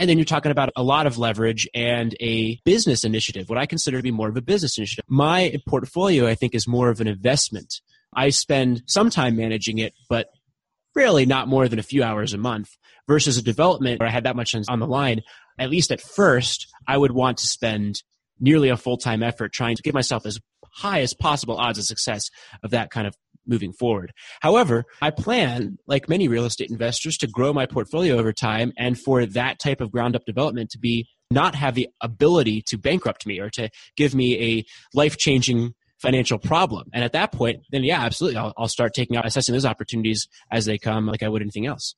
and 0.00 0.08
then 0.08 0.16
you're 0.16 0.24
talking 0.24 0.50
about 0.50 0.72
a 0.74 0.82
lot 0.82 1.06
of 1.06 1.18
leverage 1.18 1.68
and 1.74 2.16
a 2.20 2.58
business 2.64 3.04
initiative, 3.04 3.50
what 3.50 3.58
I 3.58 3.66
consider 3.66 3.98
to 3.98 4.02
be 4.02 4.10
more 4.10 4.30
of 4.30 4.36
a 4.36 4.40
business 4.40 4.78
initiative. 4.78 5.04
My 5.08 5.54
portfolio, 5.68 6.26
I 6.26 6.34
think, 6.34 6.54
is 6.54 6.66
more 6.66 6.88
of 6.88 7.02
an 7.02 7.06
investment. 7.06 7.80
I 8.14 8.30
spend 8.30 8.82
some 8.86 9.10
time 9.10 9.36
managing 9.36 9.78
it, 9.78 9.92
but 10.08 10.28
really 10.94 11.26
not 11.26 11.48
more 11.48 11.68
than 11.68 11.78
a 11.78 11.84
few 11.84 12.02
hours 12.02 12.34
a 12.34 12.38
month 12.38 12.70
versus 13.06 13.38
a 13.38 13.42
development 13.42 14.00
where 14.00 14.08
I 14.08 14.12
had 14.12 14.24
that 14.24 14.36
much 14.36 14.54
on 14.68 14.80
the 14.80 14.86
line. 14.86 15.22
At 15.58 15.70
least 15.70 15.92
at 15.92 16.00
first, 16.00 16.66
I 16.86 16.96
would 16.96 17.12
want 17.12 17.38
to 17.38 17.46
spend 17.46 18.02
nearly 18.40 18.68
a 18.68 18.76
full 18.76 18.96
time 18.96 19.22
effort 19.22 19.52
trying 19.52 19.76
to 19.76 19.82
give 19.82 19.94
myself 19.94 20.26
as 20.26 20.38
high 20.72 21.00
as 21.00 21.14
possible 21.14 21.56
odds 21.56 21.78
of 21.78 21.84
success 21.84 22.28
of 22.62 22.70
that 22.70 22.90
kind 22.90 23.06
of 23.06 23.14
moving 23.46 23.72
forward. 23.72 24.12
However, 24.40 24.84
I 25.00 25.10
plan, 25.10 25.78
like 25.86 26.08
many 26.08 26.28
real 26.28 26.44
estate 26.44 26.70
investors, 26.70 27.16
to 27.18 27.26
grow 27.26 27.52
my 27.52 27.66
portfolio 27.66 28.16
over 28.16 28.32
time 28.32 28.72
and 28.78 28.98
for 28.98 29.26
that 29.26 29.58
type 29.58 29.80
of 29.80 29.90
ground 29.90 30.14
up 30.14 30.24
development 30.24 30.70
to 30.70 30.78
be 30.78 31.08
not 31.30 31.54
have 31.54 31.74
the 31.74 31.88
ability 32.00 32.62
to 32.66 32.76
bankrupt 32.76 33.26
me 33.26 33.38
or 33.38 33.50
to 33.50 33.70
give 33.96 34.14
me 34.14 34.58
a 34.58 34.64
life 34.94 35.16
changing 35.16 35.74
financial 36.00 36.38
problem. 36.38 36.88
And 36.92 37.04
at 37.04 37.12
that 37.12 37.32
point, 37.32 37.62
then 37.70 37.84
yeah, 37.84 38.00
absolutely. 38.02 38.38
I'll, 38.38 38.52
I'll 38.56 38.68
start 38.68 38.94
taking 38.94 39.16
out, 39.16 39.26
assessing 39.26 39.52
those 39.52 39.66
opportunities 39.66 40.28
as 40.50 40.64
they 40.64 40.78
come 40.78 41.06
like 41.06 41.22
I 41.22 41.28
would 41.28 41.42
anything 41.42 41.66
else. 41.66 41.94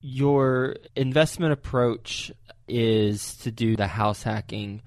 Your 0.00 0.76
investment 0.94 1.52
approach 1.52 2.30
is 2.68 3.36
to 3.38 3.50
do 3.50 3.76
the 3.76 3.86
house 3.86 4.22
hacking. 4.22 4.82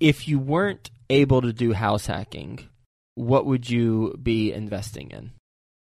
If 0.00 0.28
you 0.28 0.38
weren't 0.38 0.90
able 1.10 1.42
to 1.42 1.52
do 1.52 1.72
house 1.72 2.06
hacking, 2.06 2.68
what 3.14 3.46
would 3.46 3.68
you 3.68 4.18
be 4.22 4.52
investing 4.52 5.10
in? 5.10 5.32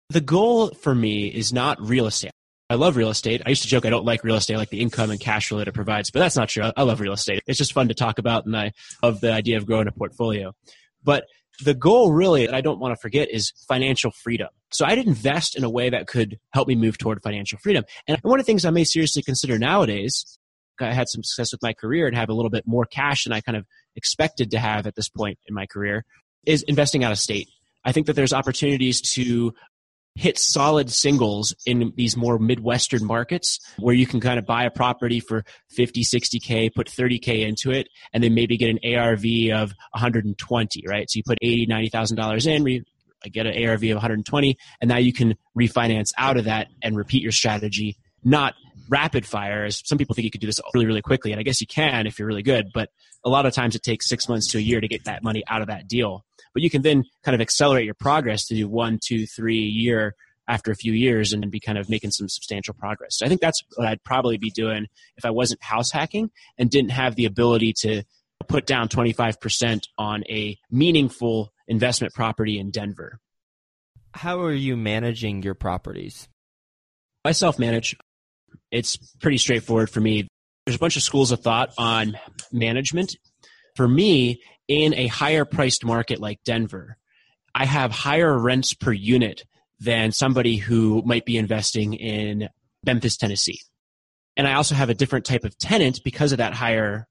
The 0.10 0.22
goal 0.22 0.70
for 0.70 0.94
me 0.94 1.28
is 1.28 1.52
not 1.52 1.82
real 1.82 2.06
estate. 2.06 2.32
I 2.70 2.76
love 2.76 2.96
real 2.96 3.10
estate. 3.10 3.44
I 3.46 3.50
used 3.50 3.62
to 3.62 3.68
joke 3.68 3.86
I 3.86 3.90
don't 3.90 4.06
like 4.06 4.24
real 4.24 4.36
estate, 4.36 4.56
I 4.56 4.58
like 4.58 4.70
the 4.70 4.82
income 4.82 5.12
and 5.12 5.20
cash 5.20 5.50
flow 5.50 5.60
that 5.60 5.68
it 5.68 5.74
provides, 5.74 6.10
but 6.12 6.20
that's 6.20 6.36
not 6.36 6.50
true. 6.50 6.72
I 6.76 6.84
love 6.84 7.00
real 7.00 7.14
estate. 7.14 7.44
It's 7.48 7.58
just 7.58 7.74
fun 7.74 7.90
to 7.90 7.94
talk 7.94 8.18
about, 8.18 8.46
and 8.46 8.58
I 8.58 8.72
love 9.04 9.22
the 9.22 9.32
idea 9.32 9.58
of 9.58 9.66
growing 9.66 9.88
a 9.88 9.92
portfolio. 9.92 10.54
But 11.04 11.26
the 11.64 11.74
goal 11.74 12.12
really 12.12 12.46
that 12.46 12.56
I 12.56 12.62
don't 12.62 12.80
want 12.80 12.94
to 12.94 13.00
forget 13.00 13.30
is 13.32 13.52
financial 13.68 14.12
freedom. 14.12 14.50
So 14.72 14.86
I'd 14.86 14.98
invest 14.98 15.56
in 15.56 15.64
a 15.64 15.70
way 15.70 15.90
that 15.90 16.08
could 16.08 16.40
help 16.54 16.68
me 16.68 16.76
move 16.76 16.98
toward 16.98 17.22
financial 17.22 17.58
freedom. 17.60 17.84
And 18.08 18.18
one 18.24 18.40
of 18.40 18.46
the 18.46 18.50
things 18.50 18.66
I 18.66 18.72
may 18.72 18.84
seriously 18.84 19.22
consider 19.22 19.58
nowadays, 19.58 20.38
I 20.80 20.94
had 20.94 21.08
some 21.08 21.24
success 21.24 21.52
with 21.52 21.62
my 21.62 21.74
career 21.74 22.08
and 22.08 22.16
have 22.16 22.30
a 22.30 22.34
little 22.34 22.50
bit 22.50 22.68
more 22.68 22.86
cash 22.86 23.24
than 23.24 23.34
I 23.34 23.42
kind 23.42 23.58
of 23.58 23.66
expected 23.96 24.52
to 24.52 24.60
have 24.60 24.88
at 24.88 24.96
this 24.96 25.10
point 25.10 25.40
in 25.48 25.56
my 25.56 25.66
career, 25.66 26.06
is 26.46 26.64
investing 26.64 27.04
out 27.04 27.12
of 27.12 27.20
state. 27.20 27.48
I 27.86 27.92
think 27.92 28.08
that 28.08 28.14
there's 28.14 28.34
opportunities 28.34 29.02
to 29.14 29.54
hit 30.16 30.40
solid 30.40 30.90
singles 30.90 31.54
in 31.66 31.92
these 31.96 32.16
more 32.16 32.40
midwestern 32.40 33.06
markets 33.06 33.60
where 33.78 33.94
you 33.94 34.08
can 34.08 34.22
kind 34.22 34.40
of 34.40 34.46
buy 34.46 34.64
a 34.64 34.72
property 34.72 35.20
for 35.20 35.44
50 35.72 36.04
60k 36.04 36.74
put 36.74 36.88
30k 36.88 37.46
into 37.46 37.72
it 37.72 37.90
and 38.14 38.24
then 38.24 38.34
maybe 38.34 38.58
get 38.58 38.70
an 38.70 38.80
arv 38.96 39.24
of 39.54 39.74
120 39.92 40.84
right? 40.88 41.10
So 41.10 41.18
you 41.18 41.24
put 41.26 41.38
80 41.42 41.66
90000 41.68 42.18
dollars 42.18 42.48
in 42.48 42.64
re- 42.64 42.84
get 43.32 43.46
an 43.46 43.68
arv 43.68 43.84
of 43.84 43.90
120 43.90 44.58
and 44.82 44.90
now 44.90 44.98
you 44.98 45.12
can 45.12 45.36
refinance 45.58 46.10
out 46.18 46.38
of 46.38 46.46
that 46.46 46.68
and 46.82 46.96
repeat 46.96 47.22
your 47.22 47.32
strategy 47.32 47.98
not 48.24 48.54
rapid 48.88 49.26
fire 49.26 49.66
as 49.66 49.82
some 49.84 49.98
people 49.98 50.14
think 50.14 50.26
you 50.26 50.32
could 50.32 50.42
do 50.42 50.48
this 50.48 50.60
really 50.74 50.86
really 50.86 51.02
quickly 51.02 51.32
and 51.32 51.40
i 51.40 51.44
guess 51.44 51.60
you 51.60 51.68
can 51.68 52.06
if 52.06 52.20
you're 52.20 52.28
really 52.28 52.44
good 52.44 52.68
but 52.74 52.90
a 53.24 53.30
lot 53.30 53.46
of 53.46 53.54
times 53.54 53.76
it 53.76 53.82
takes 53.82 54.08
six 54.08 54.30
months 54.30 54.48
to 54.48 54.60
a 54.60 54.62
year 54.62 54.80
to 54.80 54.88
get 54.88 55.06
that 55.06 55.24
money 55.24 55.44
out 55.48 55.62
of 55.62 55.68
that 55.68 55.88
deal 55.88 56.24
but 56.56 56.64
you 56.64 56.70
can 56.72 56.82
then 56.82 57.04
kind 57.24 57.36
of 57.36 57.42
accelerate 57.42 57.86
your 57.86 57.94
progress 57.94 58.48
to 58.48 58.56
do 58.56 58.68
one, 58.68 58.98
two, 59.04 59.28
three 59.28 59.60
year 59.60 60.16
after 60.48 60.72
a 60.72 60.76
few 60.76 60.94
years 60.94 61.34
and 61.34 61.52
be 61.52 61.60
kind 61.60 61.78
of 61.78 61.90
making 61.90 62.12
some 62.12 62.30
substantial 62.30 62.74
progress. 62.74 63.18
So 63.18 63.26
I 63.26 63.30
think 63.30 63.42
that's 63.42 63.62
what 63.76 63.88
I'd 63.88 64.04
probably 64.04 64.38
be 64.38 64.52
doing 64.52 64.88
if 65.18 65.26
I 65.26 65.32
wasn't 65.32 65.62
house 65.62 65.92
hacking 65.92 66.32
and 66.58 66.70
didn't 66.70 66.92
have 66.92 67.16
the 67.16 67.26
ability 67.26 67.74
to 67.82 68.04
put 68.48 68.66
down 68.66 68.88
25% 68.88 69.82
on 69.98 70.24
a 70.30 70.58
meaningful 70.72 71.52
investment 71.68 72.14
property 72.14 72.58
in 72.58 72.72
Denver. 72.72 73.20
How 74.14 74.42
are 74.42 74.54
you 74.54 74.78
managing 74.78 75.44
your 75.44 75.56
properties? 75.56 76.30
I 77.26 77.34
self 77.34 77.60
manage. 77.60 77.98
It's 78.72 78.98
pretty 79.20 79.40
straightforward 79.40 79.90
for 79.90 80.00
me. 80.00 80.28
There's 80.66 80.78
a 80.78 80.80
bunch 80.80 80.96
of 80.96 81.04
schools 81.04 81.32
of 81.32 81.42
thought 81.42 81.74
on 81.78 82.18
management. 82.52 83.18
For 83.76 83.88
me, 83.88 84.42
in 84.68 84.94
a 84.94 85.08
higher 85.08 85.46
priced 85.46 85.86
market 85.86 86.20
like 86.20 86.44
Denver, 86.44 86.98
I 87.54 87.66
have 87.66 87.92
higher 87.92 88.38
rents 88.38 88.74
per 88.74 88.92
unit 88.92 89.44
than 89.80 90.12
somebody 90.12 90.58
who 90.58 91.02
might 91.06 91.26
be 91.26 91.38
investing 91.38 91.94
in 91.94 92.50
Memphis, 92.86 93.18
Tennessee. 93.18 93.60
And 94.38 94.48
I 94.48 94.54
also 94.54 94.76
have 94.76 94.90
a 94.90 94.94
different 94.94 95.26
type 95.26 95.44
of 95.44 95.58
tenant 95.58 96.02
because 96.04 96.32
of 96.32 96.40
that 96.40 96.54
higher 96.54 97.08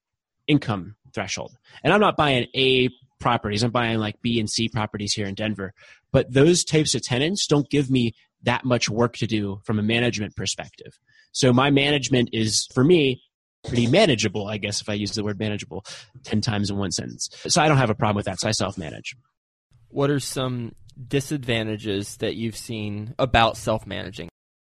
income 0.47 0.97
threshold. 1.15 1.57
And 1.83 1.93
I'm 1.93 2.01
not 2.01 2.17
buying 2.17 2.47
A 2.55 2.91
properties, 3.21 3.63
I'm 3.63 3.71
buying 3.71 3.99
like 3.99 4.21
B 4.21 4.39
and 4.39 4.51
C 4.51 4.69
properties 4.69 5.15
here 5.15 5.27
in 5.27 5.35
Denver. 5.35 5.73
But 6.13 6.33
those 6.33 6.65
types 6.65 6.95
of 6.95 7.03
tenants 7.03 7.47
don't 7.47 7.69
give 7.71 7.91
me 7.91 8.13
that 8.43 8.65
much 8.65 8.91
work 8.91 9.17
to 9.17 9.27
do 9.27 9.61
from 9.65 9.79
a 9.79 9.83
management 9.83 10.37
perspective. 10.37 10.99
So 11.33 11.53
my 11.53 11.71
management 11.71 12.31
is, 12.33 12.69
for 12.75 12.85
me, 12.85 13.23
pretty 13.64 13.87
manageable, 13.87 14.47
I 14.47 14.59
guess, 14.59 14.80
if 14.80 14.88
I 14.88 14.94
use 14.94 15.12
the 15.12 15.25
word 15.25 15.38
manageable 15.38 15.85
10 16.25 16.40
times 16.40 16.71
in 16.71 16.76
one 16.76 16.92
sentence. 16.92 17.30
So 17.47 17.61
I 17.62 17.68
don't 17.68 17.78
have 17.78 17.90
a 17.90 17.94
problem 17.94 18.16
with 18.16 18.26
that. 18.26 18.40
So 18.40 18.49
I 18.49 18.52
self 18.52 18.78
manage. 18.78 19.16
What 19.88 20.11
are 20.11 20.21
some 20.21 20.73
disadvantages 21.09 22.16
that 22.18 22.37
you've 22.37 22.56
seen 22.56 23.14
about 23.18 23.56
self 23.56 23.87
managing? 23.87 24.28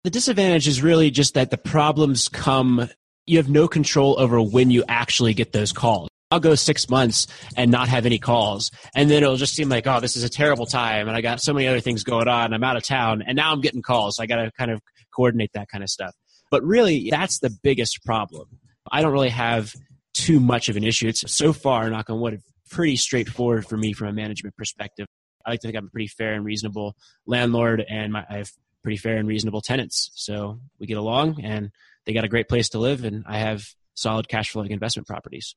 The 0.04 0.10
disadvantage 0.10 0.68
is 0.68 0.82
really 0.82 1.10
just 1.10 1.34
that 1.34 1.50
the 1.50 1.56
problems 1.56 2.28
come, 2.28 2.88
you 3.26 3.38
have 3.38 3.48
no 3.48 3.68
control 3.68 4.20
over 4.20 4.40
when 4.40 4.70
you 4.70 4.84
actually 4.86 5.34
get 5.34 5.52
those 5.52 5.72
calls. 5.72 6.08
I'll 6.30 6.40
go 6.40 6.54
six 6.56 6.90
months 6.90 7.26
and 7.56 7.70
not 7.70 7.88
have 7.88 8.06
any 8.06 8.18
calls. 8.18 8.70
And 8.94 9.08
then 9.08 9.22
it'll 9.22 9.36
just 9.36 9.54
seem 9.54 9.68
like, 9.68 9.86
oh, 9.86 10.00
this 10.00 10.16
is 10.16 10.24
a 10.24 10.28
terrible 10.28 10.66
time. 10.66 11.06
And 11.06 11.16
I 11.16 11.20
got 11.20 11.40
so 11.40 11.52
many 11.54 11.68
other 11.68 11.80
things 11.80 12.02
going 12.02 12.28
on. 12.28 12.52
I'm 12.52 12.64
out 12.64 12.76
of 12.76 12.82
town. 12.82 13.22
And 13.26 13.36
now 13.36 13.52
I'm 13.52 13.60
getting 13.60 13.82
calls. 13.82 14.16
So 14.16 14.22
I 14.24 14.26
got 14.26 14.36
to 14.36 14.50
kind 14.58 14.70
of 14.70 14.82
coordinate 15.14 15.52
that 15.54 15.68
kind 15.68 15.84
of 15.84 15.90
stuff. 15.90 16.14
But 16.50 16.64
really, 16.64 17.08
that's 17.10 17.38
the 17.38 17.50
biggest 17.62 18.04
problem 18.04 18.48
I 18.90 19.02
don't 19.02 19.12
really 19.12 19.30
have 19.30 19.74
too 20.12 20.40
much 20.40 20.68
of 20.68 20.76
an 20.76 20.84
issue. 20.84 21.08
It's 21.08 21.24
so 21.32 21.52
far, 21.52 21.88
knock 21.90 22.10
on 22.10 22.20
wood, 22.20 22.40
pretty 22.70 22.96
straightforward 22.96 23.66
for 23.66 23.76
me 23.76 23.92
from 23.92 24.08
a 24.08 24.12
management 24.12 24.56
perspective. 24.56 25.06
I 25.44 25.50
like 25.50 25.60
to 25.60 25.68
think 25.68 25.76
I'm 25.76 25.86
a 25.86 25.90
pretty 25.90 26.08
fair 26.08 26.34
and 26.34 26.44
reasonable 26.44 26.96
landlord, 27.26 27.84
and 27.88 28.12
my, 28.12 28.24
I 28.28 28.38
have 28.38 28.50
pretty 28.82 28.96
fair 28.96 29.16
and 29.16 29.28
reasonable 29.28 29.60
tenants. 29.60 30.10
So 30.14 30.60
we 30.78 30.86
get 30.86 30.96
along, 30.96 31.42
and 31.42 31.70
they 32.06 32.12
got 32.12 32.24
a 32.24 32.28
great 32.28 32.48
place 32.48 32.70
to 32.70 32.78
live, 32.78 33.04
and 33.04 33.24
I 33.26 33.38
have 33.38 33.66
solid 33.94 34.28
cash 34.28 34.50
flowing 34.50 34.70
investment 34.70 35.06
properties. 35.06 35.54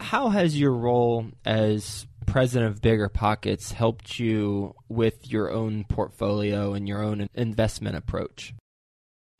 How 0.00 0.28
has 0.28 0.58
your 0.58 0.72
role 0.72 1.26
as 1.44 2.06
president 2.26 2.70
of 2.70 2.80
Bigger 2.80 3.08
Pockets 3.08 3.72
helped 3.72 4.18
you 4.20 4.74
with 4.88 5.30
your 5.30 5.50
own 5.50 5.84
portfolio 5.84 6.74
and 6.74 6.86
your 6.86 7.02
own 7.02 7.28
investment 7.34 7.96
approach? 7.96 8.54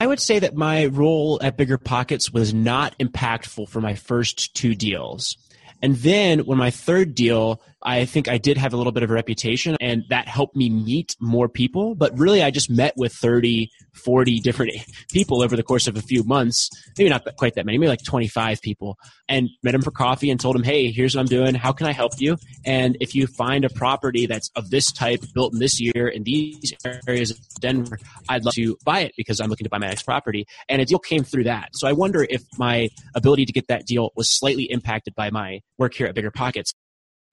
I 0.01 0.07
would 0.07 0.21
say 0.21 0.39
that 0.39 0.55
my 0.55 0.87
role 0.87 1.41
at 1.43 1.57
Bigger 1.57 1.77
Pockets 1.77 2.33
was 2.33 2.55
not 2.55 2.97
impactful 2.99 3.69
for 3.69 3.81
my 3.81 3.95
first 3.95 4.55
two 4.55 4.77
deals. 4.77 5.37
And 5.83 5.97
then 5.97 6.41
when 6.41 6.57
my 6.57 6.71
third 6.71 7.17
deal, 7.17 7.61
I 7.83 8.05
think 8.05 8.29
I 8.29 8.39
did 8.39 8.57
have 8.57 8.73
a 8.73 8.77
little 8.77 8.93
bit 8.93 9.03
of 9.03 9.11
a 9.11 9.15
reputation 9.15 9.77
and 9.81 10.05
that 10.11 10.27
helped 10.27 10.57
me 10.57 10.69
meet 10.69 11.17
more 11.21 11.49
people. 11.49 11.95
But 11.95 12.19
really, 12.19 12.43
I 12.43 12.51
just 12.51 12.71
met 12.71 12.95
with 12.97 13.13
30, 13.13 13.71
40 13.95 14.41
different 14.41 14.73
people 15.13 15.43
over 15.43 15.57
the 15.57 15.63
course 15.63 15.87
of 15.87 15.97
a 15.97 16.03
few 16.03 16.25
months. 16.25 16.71
Maybe 16.97 17.11
not 17.11 17.25
quite 17.37 17.55
that 17.55 17.67
many, 17.67 17.79
maybe 17.79 17.89
like 17.89 18.03
25 18.05 18.61
people 18.63 18.99
and 19.29 19.49
met 19.63 19.73
them 19.73 19.83
for 19.83 19.91
coffee 19.91 20.31
and 20.31 20.41
told 20.41 20.57
them, 20.57 20.65
Hey, 20.65 20.91
here's 20.91 21.15
what 21.15 21.21
I'm 21.21 21.27
doing. 21.27 21.55
How 21.55 21.73
can 21.73 21.87
I 21.87 21.93
help 21.93 22.13
you? 22.19 22.37
And 22.65 22.97
if 23.01 23.15
you 23.15 23.27
find 23.27 23.65
a 23.65 23.71
property 23.71 24.27
that's 24.27 24.51
of 24.57 24.71
this 24.71 24.91
type 24.91 25.23
built 25.35 25.53
in 25.53 25.61
this 25.61 25.81
year 25.81 26.09
in 26.09 26.25
these 26.25 26.73
areas 27.07 27.31
of 27.31 27.39
Denver, 27.61 27.99
I'd 28.29 28.45
love 28.45 28.55
to 28.55 28.77
buy 28.85 29.01
it 29.01 29.13
because 29.17 29.41
I'm 29.41 29.49
looking 29.49 29.65
to 29.65 29.71
buy 29.71 29.79
my 29.79 29.89
next 29.89 30.03
property. 30.03 30.47
And 30.69 30.83
a 30.83 30.85
deal 30.85 30.99
came 30.99 31.23
through 31.23 31.45
that. 31.45 31.71
So 31.75 31.87
I 31.87 31.93
wonder 31.93 32.27
if 32.29 32.43
my 32.59 32.89
ability 33.15 33.47
to 33.47 33.53
get 33.53 33.69
that 33.69 33.87
deal 33.87 34.11
was 34.17 34.31
slightly 34.31 34.65
impacted 34.65 35.15
by 35.15 35.31
my 35.31 35.61
work 35.79 35.95
here 35.95 36.07
at 36.07 36.15
Bigger 36.15 36.31
Pockets. 36.31 36.75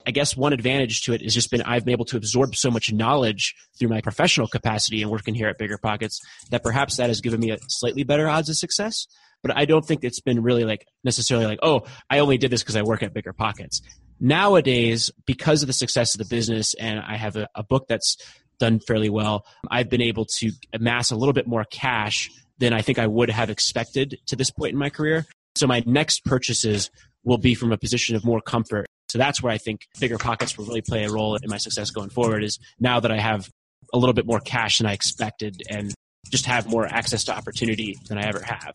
I 0.08 0.12
guess 0.12 0.38
one 0.38 0.54
advantage 0.54 1.02
to 1.04 1.14
it 1.14 1.22
has 1.22 1.34
just 1.34 1.50
been 1.52 1.62
I've 1.64 1.86
been 1.86 1.94
able 1.94 2.06
to 2.06 2.18
absorb 2.18 2.56
so 2.56 2.70
much 2.70 2.94
knowledge 2.94 3.56
through 3.78 3.90
my 3.90 4.02
professional 4.02 4.48
capacity 4.48 5.02
and 5.02 5.12
working 5.12 5.34
here 5.34 5.48
at 5.48 5.58
Bigger 5.58 5.78
Pockets 5.78 6.20
that 6.52 6.64
perhaps 6.64 6.98
that 6.98 7.10
has 7.10 7.22
given 7.22 7.40
me 7.40 7.52
a 7.52 7.58
slightly 7.68 8.04
better 8.04 8.30
odds 8.30 8.50
of 8.50 8.58
success. 8.58 9.08
But 9.42 9.56
I 9.56 9.66
don't 9.66 9.86
think 9.86 10.04
it's 10.04 10.22
been 10.22 10.42
really 10.42 10.64
like 10.64 10.88
necessarily 11.04 11.46
like, 11.46 11.60
oh, 11.62 11.82
I 12.10 12.20
only 12.20 12.38
did 12.38 12.52
this 12.52 12.64
because 12.64 12.76
I 12.76 12.84
work 12.84 13.04
at 13.04 13.14
Bigger 13.14 13.34
Pockets. 13.34 13.82
Nowadays, 14.20 15.12
because 15.26 15.62
of 15.62 15.68
the 15.68 15.74
success 15.74 16.16
of 16.16 16.20
the 16.20 16.36
business 16.36 16.74
and 16.76 17.00
I 17.00 17.18
have 17.18 17.36
a, 17.36 17.48
a 17.56 17.64
book 17.64 17.86
that's 17.88 18.18
done 18.60 18.80
fairly 18.80 19.10
well, 19.10 19.46
I've 19.70 19.90
been 19.90 20.02
able 20.02 20.26
to 20.38 20.52
amass 20.74 21.12
a 21.12 21.16
little 21.16 21.34
bit 21.34 21.48
more 21.48 21.66
cash 21.70 22.30
than 22.58 22.74
I 22.74 22.82
think 22.82 23.00
I 23.00 23.08
would 23.08 23.30
have 23.30 23.50
expected 23.50 24.18
to 24.28 24.36
this 24.36 24.50
point 24.50 24.74
in 24.74 24.80
my 24.80 24.90
career. 24.90 25.26
So 25.56 25.68
my 25.68 25.84
next 25.86 26.24
purchases 26.26 26.90
will 27.24 27.38
be 27.38 27.56
from 27.56 27.72
a 27.72 27.78
position 27.78 28.16
of 28.16 28.24
more 28.24 28.40
comfort 28.40 28.86
so 29.16 29.20
that's 29.20 29.42
where 29.42 29.54
I 29.54 29.58
think 29.58 29.88
bigger 29.98 30.18
pockets 30.18 30.58
will 30.58 30.66
really 30.66 30.82
play 30.82 31.06
a 31.06 31.10
role 31.10 31.38
in 31.38 31.50
my 31.50 31.56
success 31.56 31.90
going 31.90 32.10
forward 32.10 32.44
is 32.44 32.60
now 32.82 33.00
that 33.00 33.12
I 33.12 33.18
have 33.18 33.50
a 33.94 33.98
little 33.98 34.12
bit 34.12 34.26
more 34.26 34.42
cash 34.42 34.80
than 34.80 34.88
I 34.88 34.92
expected 34.92 35.62
and 35.70 35.94
just 36.30 36.48
have 36.48 36.68
more 36.68 36.86
access 36.86 37.24
to 37.24 37.34
opportunity 37.34 37.96
than 38.10 38.18
I 38.18 38.28
ever 38.28 38.42
have. 38.42 38.74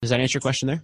Does 0.00 0.08
that 0.08 0.18
answer 0.18 0.36
your 0.36 0.40
question 0.40 0.68
there? 0.68 0.82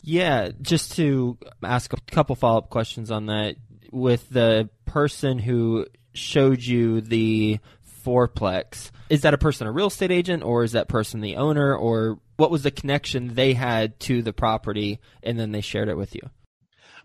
Yeah, 0.00 0.52
just 0.62 0.96
to 0.96 1.36
ask 1.62 1.92
a 1.92 1.98
couple 2.10 2.34
follow 2.34 2.56
up 2.56 2.70
questions 2.70 3.10
on 3.10 3.26
that. 3.26 3.56
With 3.92 4.26
the 4.30 4.70
person 4.86 5.38
who 5.38 5.84
showed 6.14 6.62
you 6.62 7.02
the 7.02 7.58
fourplex, 8.06 8.90
is 9.10 9.20
that 9.20 9.34
a 9.34 9.38
person 9.38 9.66
a 9.66 9.72
real 9.72 9.88
estate 9.88 10.10
agent 10.10 10.44
or 10.44 10.64
is 10.64 10.72
that 10.72 10.88
person 10.88 11.20
the 11.20 11.36
owner 11.36 11.76
or 11.76 12.20
what 12.38 12.50
was 12.50 12.62
the 12.62 12.70
connection 12.70 13.34
they 13.34 13.52
had 13.52 14.00
to 14.00 14.22
the 14.22 14.32
property 14.32 14.98
and 15.22 15.38
then 15.38 15.52
they 15.52 15.60
shared 15.60 15.90
it 15.90 15.98
with 15.98 16.14
you? 16.14 16.22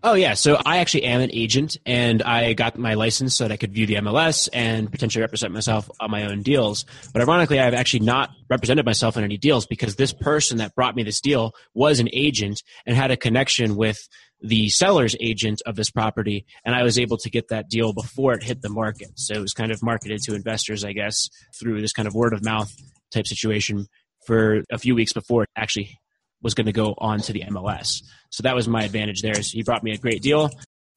Oh 0.04 0.14
yeah, 0.14 0.34
so 0.34 0.60
I 0.66 0.78
actually 0.78 1.04
am 1.04 1.20
an 1.20 1.30
agent, 1.32 1.76
and 1.86 2.24
I 2.24 2.54
got 2.54 2.76
my 2.76 2.94
license 2.94 3.36
so 3.36 3.44
that 3.44 3.52
I 3.52 3.56
could 3.56 3.72
view 3.72 3.86
the 3.86 3.94
MLS 3.94 4.48
and 4.52 4.90
potentially 4.90 5.20
represent 5.20 5.52
myself 5.52 5.88
on 6.00 6.10
my 6.10 6.24
own 6.24 6.42
deals. 6.42 6.84
But 7.12 7.22
ironically, 7.22 7.60
I've 7.60 7.72
actually 7.72 8.00
not 8.00 8.30
represented 8.50 8.84
myself 8.84 9.16
in 9.16 9.22
any 9.22 9.38
deals 9.38 9.64
because 9.64 9.94
this 9.94 10.12
person 10.12 10.58
that 10.58 10.74
brought 10.74 10.96
me 10.96 11.04
this 11.04 11.20
deal 11.20 11.52
was 11.72 12.00
an 12.00 12.08
agent 12.12 12.64
and 12.84 12.96
had 12.96 13.12
a 13.12 13.16
connection 13.16 13.76
with 13.76 14.08
the 14.40 14.70
seller's 14.70 15.14
agent 15.20 15.62
of 15.66 15.76
this 15.76 15.92
property, 15.92 16.46
and 16.64 16.74
I 16.74 16.82
was 16.82 16.98
able 16.98 17.18
to 17.18 17.30
get 17.30 17.48
that 17.48 17.68
deal 17.68 17.92
before 17.92 18.32
it 18.32 18.42
hit 18.42 18.60
the 18.60 18.70
market. 18.70 19.10
So 19.14 19.34
it 19.34 19.40
was 19.40 19.52
kind 19.52 19.70
of 19.70 19.84
marketed 19.84 20.20
to 20.24 20.34
investors, 20.34 20.84
I 20.84 20.94
guess, 20.94 21.28
through 21.60 21.80
this 21.80 21.92
kind 21.92 22.08
of 22.08 22.14
word 22.14 22.32
of 22.32 22.44
mouth 22.44 22.74
type 23.12 23.28
situation 23.28 23.86
for 24.26 24.64
a 24.68 24.78
few 24.78 24.96
weeks 24.96 25.12
before 25.12 25.44
it 25.44 25.50
actually 25.56 25.96
was 26.42 26.54
going 26.54 26.66
to 26.66 26.72
go 26.72 26.94
on 26.98 27.20
to 27.20 27.32
the 27.32 27.44
MLS. 27.48 28.02
So 28.30 28.42
that 28.42 28.54
was 28.54 28.68
my 28.68 28.84
advantage 28.84 29.22
there. 29.22 29.34
So 29.34 29.52
he 29.52 29.62
brought 29.62 29.82
me 29.82 29.92
a 29.92 29.98
great 29.98 30.22
deal 30.22 30.50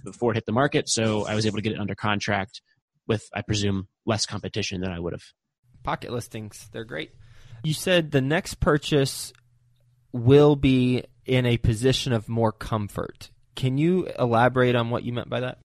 before 0.04 0.32
it 0.32 0.36
hit 0.36 0.46
the 0.46 0.52
market, 0.52 0.88
so 0.88 1.26
I 1.26 1.34
was 1.36 1.46
able 1.46 1.58
to 1.58 1.62
get 1.62 1.74
it 1.74 1.80
under 1.80 1.96
contract 1.96 2.62
with, 3.08 3.24
I 3.34 3.42
presume, 3.42 3.88
less 4.06 4.26
competition 4.26 4.82
than 4.82 4.92
I 4.92 5.00
would 5.00 5.14
have. 5.14 5.24
Pocket 5.84 6.12
listings, 6.12 6.68
they're 6.72 6.84
great. 6.84 7.12
You 7.64 7.74
said 7.74 8.12
the 8.12 8.22
next 8.22 8.56
purchase 8.56 9.34
will 10.12 10.56
be 10.56 11.04
in 11.26 11.46
a 11.46 11.58
position 11.58 12.14
of 12.14 12.30
more 12.30 12.52
comfort. 12.52 13.30
Can 13.56 13.78
you 13.78 14.08
elaborate 14.20 14.76
on 14.76 14.90
what 14.90 15.04
you 15.04 15.14
meant 15.14 15.30
by 15.30 15.42
that? 15.42 15.60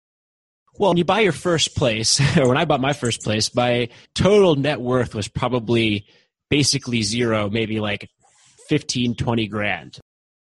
Well, 0.79 0.91
when 0.91 0.97
you 0.97 1.05
buy 1.05 1.21
your 1.21 1.33
first 1.33 1.77
place, 1.77 2.21
or 2.39 2.49
when 2.49 2.57
I 2.57 2.65
bought 2.65 2.81
my 2.81 2.93
first 2.93 3.23
place, 3.23 3.55
my 3.55 3.89
total 4.15 4.57
net 4.57 4.81
worth 4.81 5.15
was 5.15 5.29
probably 5.29 6.07
basically 6.49 7.03
zero, 7.03 7.51
maybe 7.51 7.81
like 7.81 8.09
15, 8.71 9.17
20 9.17 9.49
grand. 9.49 9.99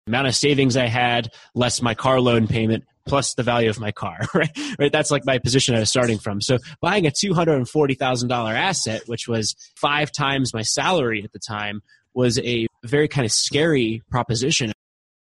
Amount 0.05 0.27
of 0.27 0.35
savings 0.35 0.77
I 0.77 0.85
had, 0.85 1.31
less 1.55 1.81
my 1.81 1.95
car 1.95 2.21
loan 2.21 2.47
payment, 2.47 2.83
plus 3.07 3.33
the 3.33 3.41
value 3.41 3.69
of 3.69 3.79
my 3.79 3.91
car, 3.91 4.19
right? 4.35 4.57
right? 4.79 4.91
That's 4.91 5.09
like 5.09 5.25
my 5.25 5.39
position 5.39 5.75
I 5.75 5.79
was 5.79 5.89
starting 5.89 6.19
from. 6.19 6.39
So 6.39 6.59
buying 6.81 7.07
a 7.07 7.09
$240,000 7.09 8.53
asset, 8.53 9.01
which 9.07 9.27
was 9.27 9.55
five 9.75 10.11
times 10.11 10.53
my 10.53 10.61
salary 10.61 11.23
at 11.23 11.31
the 11.33 11.39
time, 11.39 11.81
was 12.13 12.37
a 12.39 12.67
very 12.83 13.07
kind 13.07 13.25
of 13.25 13.31
scary 13.31 14.03
proposition. 14.11 14.71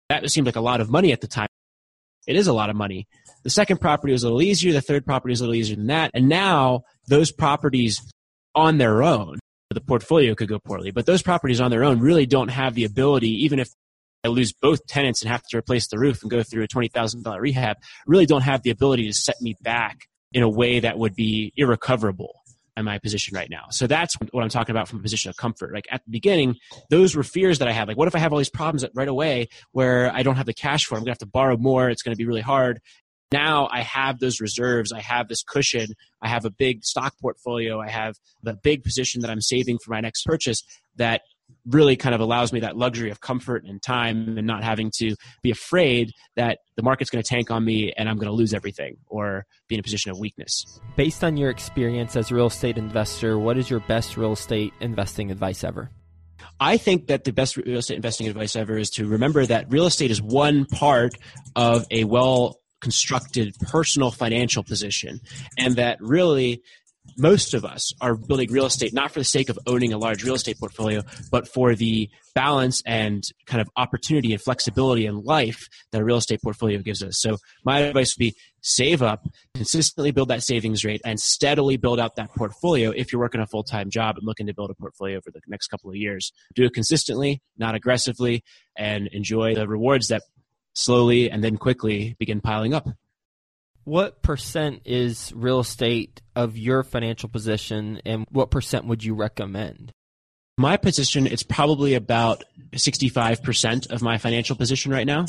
That 0.09 0.29
seemed 0.31 0.47
like 0.47 0.55
a 0.55 0.61
lot 0.61 0.79
of 0.79 0.89
money 0.89 1.11
at 1.11 1.19
the 1.19 1.27
time. 1.27 1.47
It 2.25 2.37
is 2.37 2.47
a 2.47 2.53
lot 2.53 2.69
of 2.69 2.77
money. 2.77 3.05
The 3.43 3.49
second 3.49 3.81
property 3.81 4.13
was 4.13 4.23
a 4.23 4.27
little 4.27 4.41
easier. 4.41 4.71
The 4.71 4.81
third 4.81 5.05
property 5.05 5.33
was 5.33 5.41
a 5.41 5.43
little 5.43 5.55
easier 5.55 5.75
than 5.75 5.87
that. 5.87 6.11
And 6.13 6.29
now 6.29 6.83
those 7.09 7.33
properties 7.33 8.01
on 8.55 8.77
their 8.77 9.03
own 9.03 9.39
the 9.69 9.81
portfolio 9.81 10.35
could 10.35 10.47
go 10.47 10.59
poorly. 10.59 10.91
But 10.91 11.05
those 11.05 11.21
properties 11.21 11.61
on 11.61 11.71
their 11.71 11.83
own 11.83 11.99
really 11.99 12.25
don't 12.25 12.49
have 12.49 12.73
the 12.73 12.85
ability, 12.85 13.43
even 13.43 13.59
if 13.59 13.69
I 14.23 14.29
lose 14.29 14.53
both 14.53 14.85
tenants 14.87 15.21
and 15.21 15.29
have 15.29 15.43
to 15.49 15.57
replace 15.57 15.87
the 15.87 15.99
roof 15.99 16.21
and 16.21 16.31
go 16.31 16.43
through 16.43 16.63
a 16.63 16.67
$20,000 16.67 17.39
rehab, 17.39 17.77
really 18.05 18.25
don't 18.25 18.41
have 18.41 18.63
the 18.63 18.69
ability 18.69 19.07
to 19.07 19.13
set 19.13 19.35
me 19.41 19.55
back 19.61 20.07
in 20.33 20.43
a 20.43 20.49
way 20.49 20.79
that 20.79 20.97
would 20.97 21.15
be 21.15 21.53
irrecoverable 21.55 22.33
in 22.75 22.85
my 22.85 22.99
position 22.99 23.35
right 23.35 23.49
now. 23.49 23.65
So 23.71 23.87
that's 23.87 24.15
what 24.31 24.43
I'm 24.43 24.49
talking 24.49 24.73
about 24.73 24.87
from 24.87 24.99
a 24.99 25.01
position 25.01 25.29
of 25.29 25.37
comfort. 25.37 25.73
Like 25.73 25.87
at 25.91 26.03
the 26.05 26.11
beginning, 26.11 26.57
those 26.89 27.15
were 27.15 27.23
fears 27.23 27.59
that 27.59 27.67
I 27.67 27.71
had. 27.71 27.87
Like, 27.87 27.97
what 27.97 28.07
if 28.07 28.15
I 28.15 28.19
have 28.19 28.31
all 28.31 28.37
these 28.37 28.49
problems 28.49 28.85
right 28.93 29.07
away 29.07 29.49
where 29.71 30.13
I 30.13 30.21
don't 30.21 30.35
have 30.35 30.45
the 30.45 30.53
cash 30.53 30.85
for? 30.85 30.95
I'm 30.95 30.99
going 30.99 31.07
to 31.07 31.11
have 31.11 31.17
to 31.19 31.25
borrow 31.25 31.57
more. 31.57 31.89
It's 31.89 32.03
going 32.03 32.13
to 32.13 32.17
be 32.17 32.25
really 32.25 32.41
hard. 32.41 32.79
Now 33.31 33.67
I 33.71 33.81
have 33.81 34.19
those 34.19 34.39
reserves. 34.39 34.91
I 34.91 35.01
have 35.01 35.27
this 35.27 35.43
cushion. 35.43 35.87
I 36.21 36.29
have 36.29 36.45
a 36.45 36.49
big 36.49 36.83
stock 36.83 37.13
portfolio. 37.21 37.79
I 37.79 37.89
have 37.89 38.15
the 38.43 38.53
big 38.53 38.83
position 38.83 39.21
that 39.21 39.29
I'm 39.29 39.41
saving 39.41 39.79
for 39.83 39.91
my 39.91 39.99
next 39.99 40.23
purchase 40.23 40.63
that 40.95 41.21
really 41.65 41.95
kind 41.95 42.15
of 42.15 42.21
allows 42.21 42.53
me 42.53 42.61
that 42.61 42.77
luxury 42.77 43.09
of 43.09 43.19
comfort 43.19 43.63
and 43.65 43.81
time 43.81 44.37
and 44.37 44.47
not 44.47 44.63
having 44.63 44.91
to 44.97 45.15
be 45.41 45.51
afraid 45.51 46.11
that 46.35 46.59
the 46.75 46.83
market's 46.83 47.09
going 47.09 47.21
to 47.21 47.27
tank 47.27 47.51
on 47.51 47.63
me 47.63 47.91
and 47.95 48.09
I'm 48.09 48.17
going 48.17 48.27
to 48.27 48.33
lose 48.33 48.53
everything 48.53 48.97
or 49.07 49.45
be 49.67 49.75
in 49.75 49.79
a 49.79 49.83
position 49.83 50.11
of 50.11 50.19
weakness. 50.19 50.79
Based 50.95 51.23
on 51.23 51.37
your 51.37 51.49
experience 51.49 52.15
as 52.15 52.31
a 52.31 52.35
real 52.35 52.47
estate 52.47 52.77
investor, 52.77 53.37
what 53.37 53.57
is 53.57 53.69
your 53.69 53.81
best 53.81 54.17
real 54.17 54.33
estate 54.33 54.73
investing 54.79 55.31
advice 55.31 55.63
ever? 55.63 55.91
I 56.59 56.77
think 56.77 57.07
that 57.07 57.23
the 57.23 57.33
best 57.33 57.57
real 57.57 57.79
estate 57.79 57.95
investing 57.95 58.27
advice 58.27 58.55
ever 58.55 58.77
is 58.77 58.89
to 58.91 59.07
remember 59.07 59.45
that 59.45 59.71
real 59.71 59.85
estate 59.85 60.11
is 60.11 60.21
one 60.21 60.65
part 60.65 61.15
of 61.55 61.85
a 61.91 62.03
well 62.03 62.57
constructed 62.81 63.55
personal 63.61 64.11
financial 64.11 64.63
position 64.63 65.19
and 65.57 65.75
that 65.75 65.97
really 65.99 66.61
most 67.17 67.53
of 67.53 67.63
us 67.63 67.93
are 68.01 68.15
building 68.15 68.51
real 68.51 68.65
estate 68.65 68.93
not 68.93 69.11
for 69.11 69.19
the 69.19 69.25
sake 69.25 69.49
of 69.49 69.57
owning 69.65 69.93
a 69.93 69.97
large 69.97 70.23
real 70.23 70.35
estate 70.35 70.59
portfolio, 70.59 71.01
but 71.31 71.47
for 71.47 71.75
the 71.75 72.09
balance 72.35 72.81
and 72.85 73.23
kind 73.45 73.61
of 73.61 73.69
opportunity 73.75 74.33
and 74.33 74.41
flexibility 74.41 75.05
in 75.05 75.23
life 75.23 75.67
that 75.91 76.01
a 76.01 76.03
real 76.03 76.17
estate 76.17 76.41
portfolio 76.43 76.79
gives 76.79 77.01
us. 77.01 77.19
So 77.19 77.37
my 77.63 77.79
advice 77.79 78.15
would 78.15 78.19
be 78.19 78.35
save 78.61 79.01
up, 79.01 79.25
consistently 79.55 80.11
build 80.11 80.27
that 80.27 80.43
savings 80.43 80.83
rate, 80.83 81.01
and 81.05 81.19
steadily 81.19 81.77
build 81.77 81.99
out 81.99 82.15
that 82.15 82.33
portfolio 82.35 82.91
if 82.91 83.11
you're 83.11 83.21
working 83.21 83.41
a 83.41 83.47
full 83.47 83.63
time 83.63 83.89
job 83.89 84.17
and 84.17 84.25
looking 84.25 84.47
to 84.47 84.53
build 84.53 84.69
a 84.69 84.75
portfolio 84.75 85.17
over 85.17 85.31
the 85.31 85.41
next 85.47 85.67
couple 85.67 85.89
of 85.89 85.95
years. 85.95 86.31
Do 86.55 86.65
it 86.65 86.73
consistently, 86.73 87.41
not 87.57 87.75
aggressively, 87.75 88.43
and 88.77 89.07
enjoy 89.07 89.55
the 89.55 89.67
rewards 89.67 90.09
that 90.09 90.23
slowly 90.77 91.29
and 91.29 91.43
then 91.43 91.57
quickly 91.57 92.15
begin 92.19 92.39
piling 92.39 92.73
up. 92.73 92.87
What 93.83 94.21
percent 94.21 94.81
is 94.85 95.31
real 95.35 95.59
estate 95.61 96.21
of 96.35 96.57
your 96.57 96.83
financial 96.83 97.29
position, 97.29 98.01
and 98.05 98.25
what 98.29 98.51
percent 98.51 98.85
would 98.85 99.03
you 99.03 99.15
recommend? 99.15 99.91
My 100.57 100.75
position, 100.75 101.25
it's 101.25 101.43
probably 101.43 101.93
about 101.93 102.43
65% 102.73 103.91
of 103.91 104.01
my 104.01 104.17
financial 104.17 104.55
position 104.55 104.91
right 104.91 105.07
now. 105.07 105.25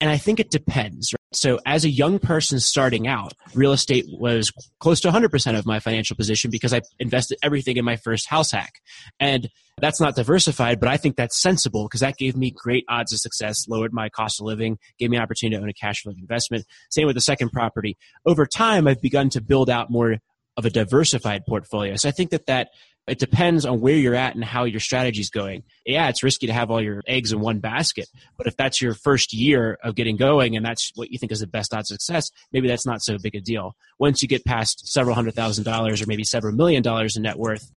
And 0.00 0.10
I 0.10 0.18
think 0.18 0.40
it 0.40 0.50
depends. 0.50 1.12
Right? 1.12 1.18
So, 1.32 1.58
as 1.64 1.84
a 1.84 1.90
young 1.90 2.18
person 2.18 2.60
starting 2.60 3.08
out, 3.08 3.32
real 3.54 3.72
estate 3.72 4.04
was 4.08 4.52
close 4.78 5.00
to 5.00 5.10
100% 5.10 5.58
of 5.58 5.66
my 5.66 5.80
financial 5.80 6.16
position 6.16 6.50
because 6.50 6.74
I 6.74 6.82
invested 6.98 7.38
everything 7.42 7.76
in 7.76 7.84
my 7.84 7.96
first 7.96 8.28
house 8.28 8.50
hack. 8.50 8.80
And 9.18 9.48
that's 9.78 10.00
not 10.00 10.16
diversified, 10.16 10.80
but 10.80 10.88
I 10.88 10.96
think 10.96 11.16
that's 11.16 11.40
sensible 11.40 11.84
because 11.84 12.00
that 12.00 12.16
gave 12.16 12.36
me 12.36 12.50
great 12.50 12.84
odds 12.88 13.12
of 13.12 13.20
success, 13.20 13.66
lowered 13.68 13.92
my 13.92 14.08
cost 14.08 14.40
of 14.40 14.46
living, 14.46 14.78
gave 14.98 15.10
me 15.10 15.16
an 15.16 15.22
opportunity 15.22 15.56
to 15.56 15.62
own 15.62 15.68
a 15.68 15.74
cash 15.74 16.02
flow 16.02 16.12
investment. 16.18 16.64
Same 16.90 17.06
with 17.06 17.16
the 17.16 17.20
second 17.20 17.50
property. 17.50 17.96
Over 18.24 18.46
time, 18.46 18.86
I've 18.86 19.02
begun 19.02 19.30
to 19.30 19.40
build 19.40 19.68
out 19.70 19.90
more 19.90 20.16
of 20.56 20.64
a 20.64 20.70
diversified 20.70 21.44
portfolio. 21.46 21.96
So 21.96 22.08
I 22.08 22.12
think 22.12 22.30
that 22.30 22.46
that 22.46 22.68
it 23.06 23.18
depends 23.18 23.64
on 23.64 23.80
where 23.80 23.94
you're 23.94 24.14
at 24.14 24.34
and 24.34 24.44
how 24.44 24.64
your 24.64 24.80
strategy 24.80 25.20
is 25.20 25.30
going. 25.30 25.62
Yeah, 25.84 26.08
it's 26.08 26.22
risky 26.22 26.46
to 26.48 26.52
have 26.52 26.70
all 26.70 26.82
your 26.82 27.02
eggs 27.06 27.32
in 27.32 27.40
one 27.40 27.60
basket, 27.60 28.08
but 28.36 28.46
if 28.46 28.56
that's 28.56 28.82
your 28.82 28.94
first 28.94 29.32
year 29.32 29.78
of 29.84 29.94
getting 29.94 30.16
going 30.16 30.56
and 30.56 30.66
that's 30.66 30.90
what 30.96 31.10
you 31.10 31.18
think 31.18 31.30
is 31.30 31.40
the 31.40 31.46
best 31.46 31.72
odds 31.72 31.90
of 31.90 31.96
success, 31.96 32.30
maybe 32.52 32.66
that's 32.66 32.86
not 32.86 33.02
so 33.02 33.16
big 33.18 33.36
a 33.36 33.40
deal. 33.40 33.76
Once 33.98 34.22
you 34.22 34.28
get 34.28 34.44
past 34.44 34.88
several 34.92 35.14
hundred 35.14 35.34
thousand 35.34 35.64
dollars 35.64 36.02
or 36.02 36.06
maybe 36.06 36.24
several 36.24 36.54
million 36.54 36.82
dollars 36.82 37.16
in 37.16 37.22
net 37.22 37.38
worth 37.38 37.70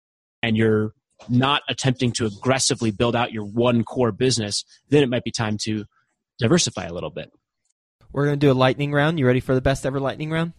and 0.43 0.57
you're 0.57 0.93
not 1.29 1.63
attempting 1.69 2.13
to 2.13 2.27
aggressively 2.27 2.91
build 2.91 3.15
out 3.15 3.33
your 3.33 3.45
one 3.45 3.85
core 3.85 4.13
business, 4.13 4.65
then 4.89 5.03
it 5.03 5.11
might 5.11 5.25
be 5.25 5.31
time 5.31 5.59
to 5.65 5.85
diversify 6.39 6.87
a 6.87 6.93
little 6.93 7.11
bit. 7.11 7.31
We're 8.13 8.25
going 8.25 8.39
to 8.41 8.47
do 8.47 8.51
a 8.51 8.55
lightning 8.55 8.93
round. 8.93 9.19
You 9.19 9.27
ready 9.27 9.41
for 9.41 9.55
the 9.55 9.61
best 9.61 9.85
ever 9.85 10.01
lightning 10.01 10.31
round? 10.31 10.53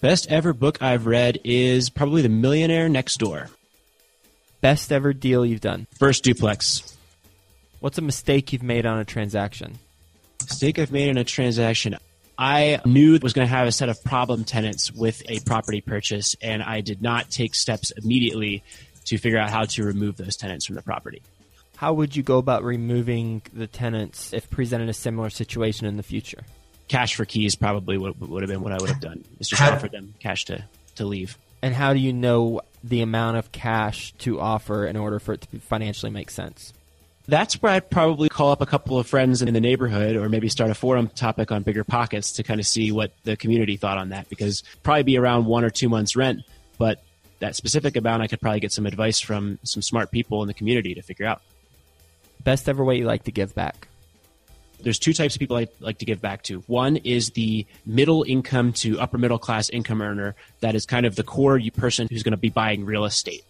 Best 0.01 0.29
ever 0.29 0.53
book 0.53 0.83
I've 0.83 1.07
read 1.07 1.39
is 1.45 1.89
probably 1.89 2.23
The 2.23 2.29
Millionaire 2.29 2.89
Next 2.89 3.19
Door. 3.19 3.51
Best 4.63 4.93
ever 4.93 5.13
deal 5.13 5.45
you've 5.45 5.61
done. 5.61 5.89
First 5.99 6.23
duplex. 6.23 6.97
What's 7.81 7.99
a 7.99 8.03
mistake 8.03 8.53
you've 8.53 8.63
made 8.63 8.87
on 8.87 8.97
a 9.01 9.05
transaction? 9.05 9.81
Mistake 10.41 10.79
I've 10.79 10.93
made 10.93 11.09
in 11.09 11.19
a 11.19 11.25
transaction. 11.25 11.97
I 12.39 12.81
knew 12.85 13.17
it 13.17 13.25
was 13.25 13.33
going 13.33 13.47
to 13.47 13.53
have 13.53 13.67
a 13.67 13.73
set 13.73 13.89
of 13.89 14.03
problem 14.05 14.45
tenants 14.45 14.93
with 14.93 15.21
a 15.29 15.41
property 15.41 15.81
purchase, 15.81 16.37
and 16.41 16.63
I 16.63 16.81
did 16.81 17.03
not 17.03 17.29
take 17.29 17.57
steps 17.57 17.91
immediately 17.91 18.63
to 19.07 19.19
figure 19.19 19.39
out 19.39 19.51
how 19.51 19.65
to 19.65 19.83
remove 19.83 20.17
those 20.17 20.37
tenants 20.37 20.67
from 20.67 20.77
the 20.77 20.83
property. 20.83 21.23
How 21.77 21.93
would 21.95 22.15
you 22.15 22.23
go 22.23 22.39
about 22.39 22.63
removing 22.63 23.43
the 23.53 23.67
tenants 23.67 24.33
if 24.33 24.49
presented 24.49 24.89
a 24.89 24.95
similar 24.95 25.29
situation 25.29 25.89
in 25.89 25.97
the 25.97 26.05
future? 26.05 26.45
Cash 26.87 27.17
for 27.17 27.25
keys 27.25 27.57
probably 27.57 27.99
would, 27.99 28.21
would 28.21 28.43
have 28.43 28.51
been 28.51 28.63
what 28.63 28.73
I 28.73 28.77
would 28.77 28.91
have 28.91 29.01
done. 29.01 29.25
Is 29.41 29.49
just 29.49 29.61
offer 29.61 29.89
them 29.89 30.15
cash 30.21 30.45
to, 30.45 30.65
to 30.95 31.05
leave. 31.05 31.37
And 31.63 31.75
how 31.75 31.93
do 31.93 31.99
you 31.99 32.13
know 32.13 32.61
the 32.85 33.01
amount 33.01 33.37
of 33.37 33.53
cash 33.53 34.13
to 34.19 34.41
offer 34.41 34.87
in 34.87 34.97
order 34.97 35.19
for 35.19 35.35
it 35.35 35.43
to 35.43 35.59
financially 35.61 36.11
make 36.11 36.31
sense? 36.31 36.73
That's 37.29 37.63
where 37.63 37.73
I'd 37.73 37.89
probably 37.89 38.29
call 38.29 38.51
up 38.51 38.61
a 38.61 38.67
couple 38.67 38.99
of 38.99 39.07
friends 39.07 39.43
in 39.43 39.55
the 39.55 39.61
neighborhood 39.61 40.17
or 40.17 40.29
maybe 40.29 40.49
start 40.49 40.71
a 40.71 40.75
forum 40.75 41.09
topic 41.09 41.53
on 41.53 41.63
bigger 41.63 41.85
pockets 41.85 42.33
to 42.33 42.43
kind 42.43 42.59
of 42.59 42.67
see 42.67 42.91
what 42.91 43.13
the 43.23 43.37
community 43.37 43.77
thought 43.77 43.97
on 43.97 44.09
that 44.09 44.29
because 44.29 44.65
probably 44.83 45.05
be 45.05 45.17
around 45.17 45.47
one 45.47 45.65
or 45.65 45.71
two 45.71 45.89
months 45.89 46.17
rent, 46.17 46.41
but 46.79 47.03
that 47.39 47.55
specific 47.55 47.97
amount 47.97 48.23
I 48.23 48.27
could 48.27 48.41
probably 48.41 48.61
get 48.61 48.73
some 48.73 48.87
advice 48.87 49.21
from 49.21 49.59
some 49.63 49.83
smart 49.83 50.11
people 50.11 50.43
in 50.43 50.49
the 50.49 50.55
community 50.55 50.95
to 50.95 51.03
figure 51.03 51.27
out. 51.27 51.43
Best 52.43 52.69
ever 52.69 52.85
way 52.85 52.99
you 52.99 53.05
like 53.05 53.25
to 53.25 53.33
give 53.33 53.55
back? 53.55 53.87
There's 54.83 54.99
two 54.99 55.13
types 55.13 55.35
of 55.35 55.41
people 55.41 55.57
I 55.57 55.69
like 55.81 55.99
to 55.99 56.05
give 56.05 56.21
back 56.21 56.43
to. 56.45 56.61
One 56.67 56.97
is 56.97 57.31
the 57.31 57.67
middle 57.87 58.25
income 58.27 58.73
to 58.75 59.01
upper 59.01 59.19
middle 59.19 59.39
class 59.39 59.69
income 59.71 60.03
earner 60.03 60.35
that 60.61 60.75
is 60.75 60.87
kind 60.87 61.07
of 61.07 61.17
the 61.17 61.23
core 61.23 61.61
person 61.75 62.09
who's 62.11 62.23
going 62.23 62.33
to 62.33 62.37
be 62.37 62.51
buying 62.51 62.85
real 62.85 63.05
estate. 63.05 63.45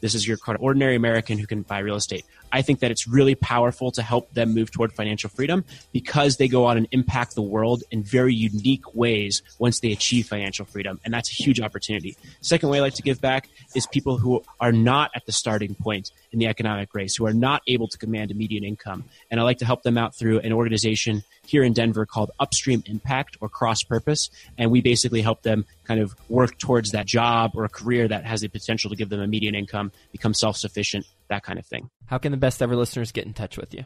This 0.00 0.14
is 0.14 0.26
your 0.26 0.36
kind 0.36 0.56
of 0.56 0.62
ordinary 0.62 0.94
American 0.94 1.38
who 1.38 1.46
can 1.46 1.62
buy 1.62 1.78
real 1.78 1.96
estate. 1.96 2.24
I 2.52 2.62
think 2.62 2.80
that 2.80 2.90
it's 2.90 3.06
really 3.06 3.34
powerful 3.34 3.90
to 3.92 4.02
help 4.02 4.32
them 4.32 4.54
move 4.54 4.70
toward 4.70 4.92
financial 4.92 5.30
freedom 5.30 5.64
because 5.92 6.36
they 6.36 6.48
go 6.48 6.68
out 6.68 6.76
and 6.76 6.86
impact 6.92 7.34
the 7.34 7.42
world 7.42 7.82
in 7.90 8.02
very 8.02 8.34
unique 8.34 8.94
ways 8.94 9.42
once 9.58 9.80
they 9.80 9.92
achieve 9.92 10.26
financial 10.28 10.64
freedom. 10.64 11.00
And 11.04 11.12
that's 11.12 11.30
a 11.30 11.34
huge 11.34 11.60
opportunity. 11.60 12.16
Second 12.40 12.68
way 12.68 12.78
I 12.78 12.82
like 12.82 12.94
to 12.94 13.02
give 13.02 13.20
back 13.20 13.48
is 13.74 13.86
people 13.86 14.18
who 14.18 14.42
are 14.60 14.72
not 14.72 15.10
at 15.14 15.26
the 15.26 15.32
starting 15.32 15.74
point 15.74 16.12
in 16.32 16.38
the 16.38 16.46
economic 16.46 16.94
race, 16.94 17.16
who 17.16 17.26
are 17.26 17.34
not 17.34 17.62
able 17.66 17.88
to 17.88 17.98
command 17.98 18.30
a 18.30 18.34
median 18.34 18.64
income. 18.64 19.04
And 19.30 19.40
I 19.40 19.42
like 19.42 19.58
to 19.58 19.66
help 19.66 19.82
them 19.82 19.98
out 19.98 20.14
through 20.14 20.40
an 20.40 20.52
organization 20.52 21.24
here 21.46 21.62
in 21.62 21.72
Denver 21.72 22.06
called 22.06 22.30
Upstream 22.40 22.82
Impact 22.86 23.36
or 23.40 23.48
Cross 23.48 23.84
Purpose. 23.84 24.30
And 24.58 24.70
we 24.70 24.80
basically 24.80 25.22
help 25.22 25.42
them 25.42 25.64
kind 25.86 26.00
of 26.00 26.14
work 26.28 26.58
towards 26.58 26.90
that 26.92 27.06
job 27.06 27.52
or 27.54 27.64
a 27.64 27.68
career 27.68 28.08
that 28.08 28.24
has 28.24 28.40
the 28.40 28.48
potential 28.48 28.90
to 28.90 28.96
give 28.96 29.08
them 29.08 29.20
a 29.20 29.26
median 29.26 29.54
income, 29.54 29.92
become 30.12 30.34
self 30.34 30.56
sufficient, 30.56 31.06
that 31.28 31.42
kind 31.42 31.58
of 31.58 31.66
thing. 31.66 31.90
How 32.06 32.18
can 32.18 32.32
the 32.32 32.38
best 32.38 32.62
ever 32.62 32.76
listeners 32.76 33.12
get 33.12 33.26
in 33.26 33.34
touch 33.34 33.56
with 33.56 33.74
you? 33.74 33.84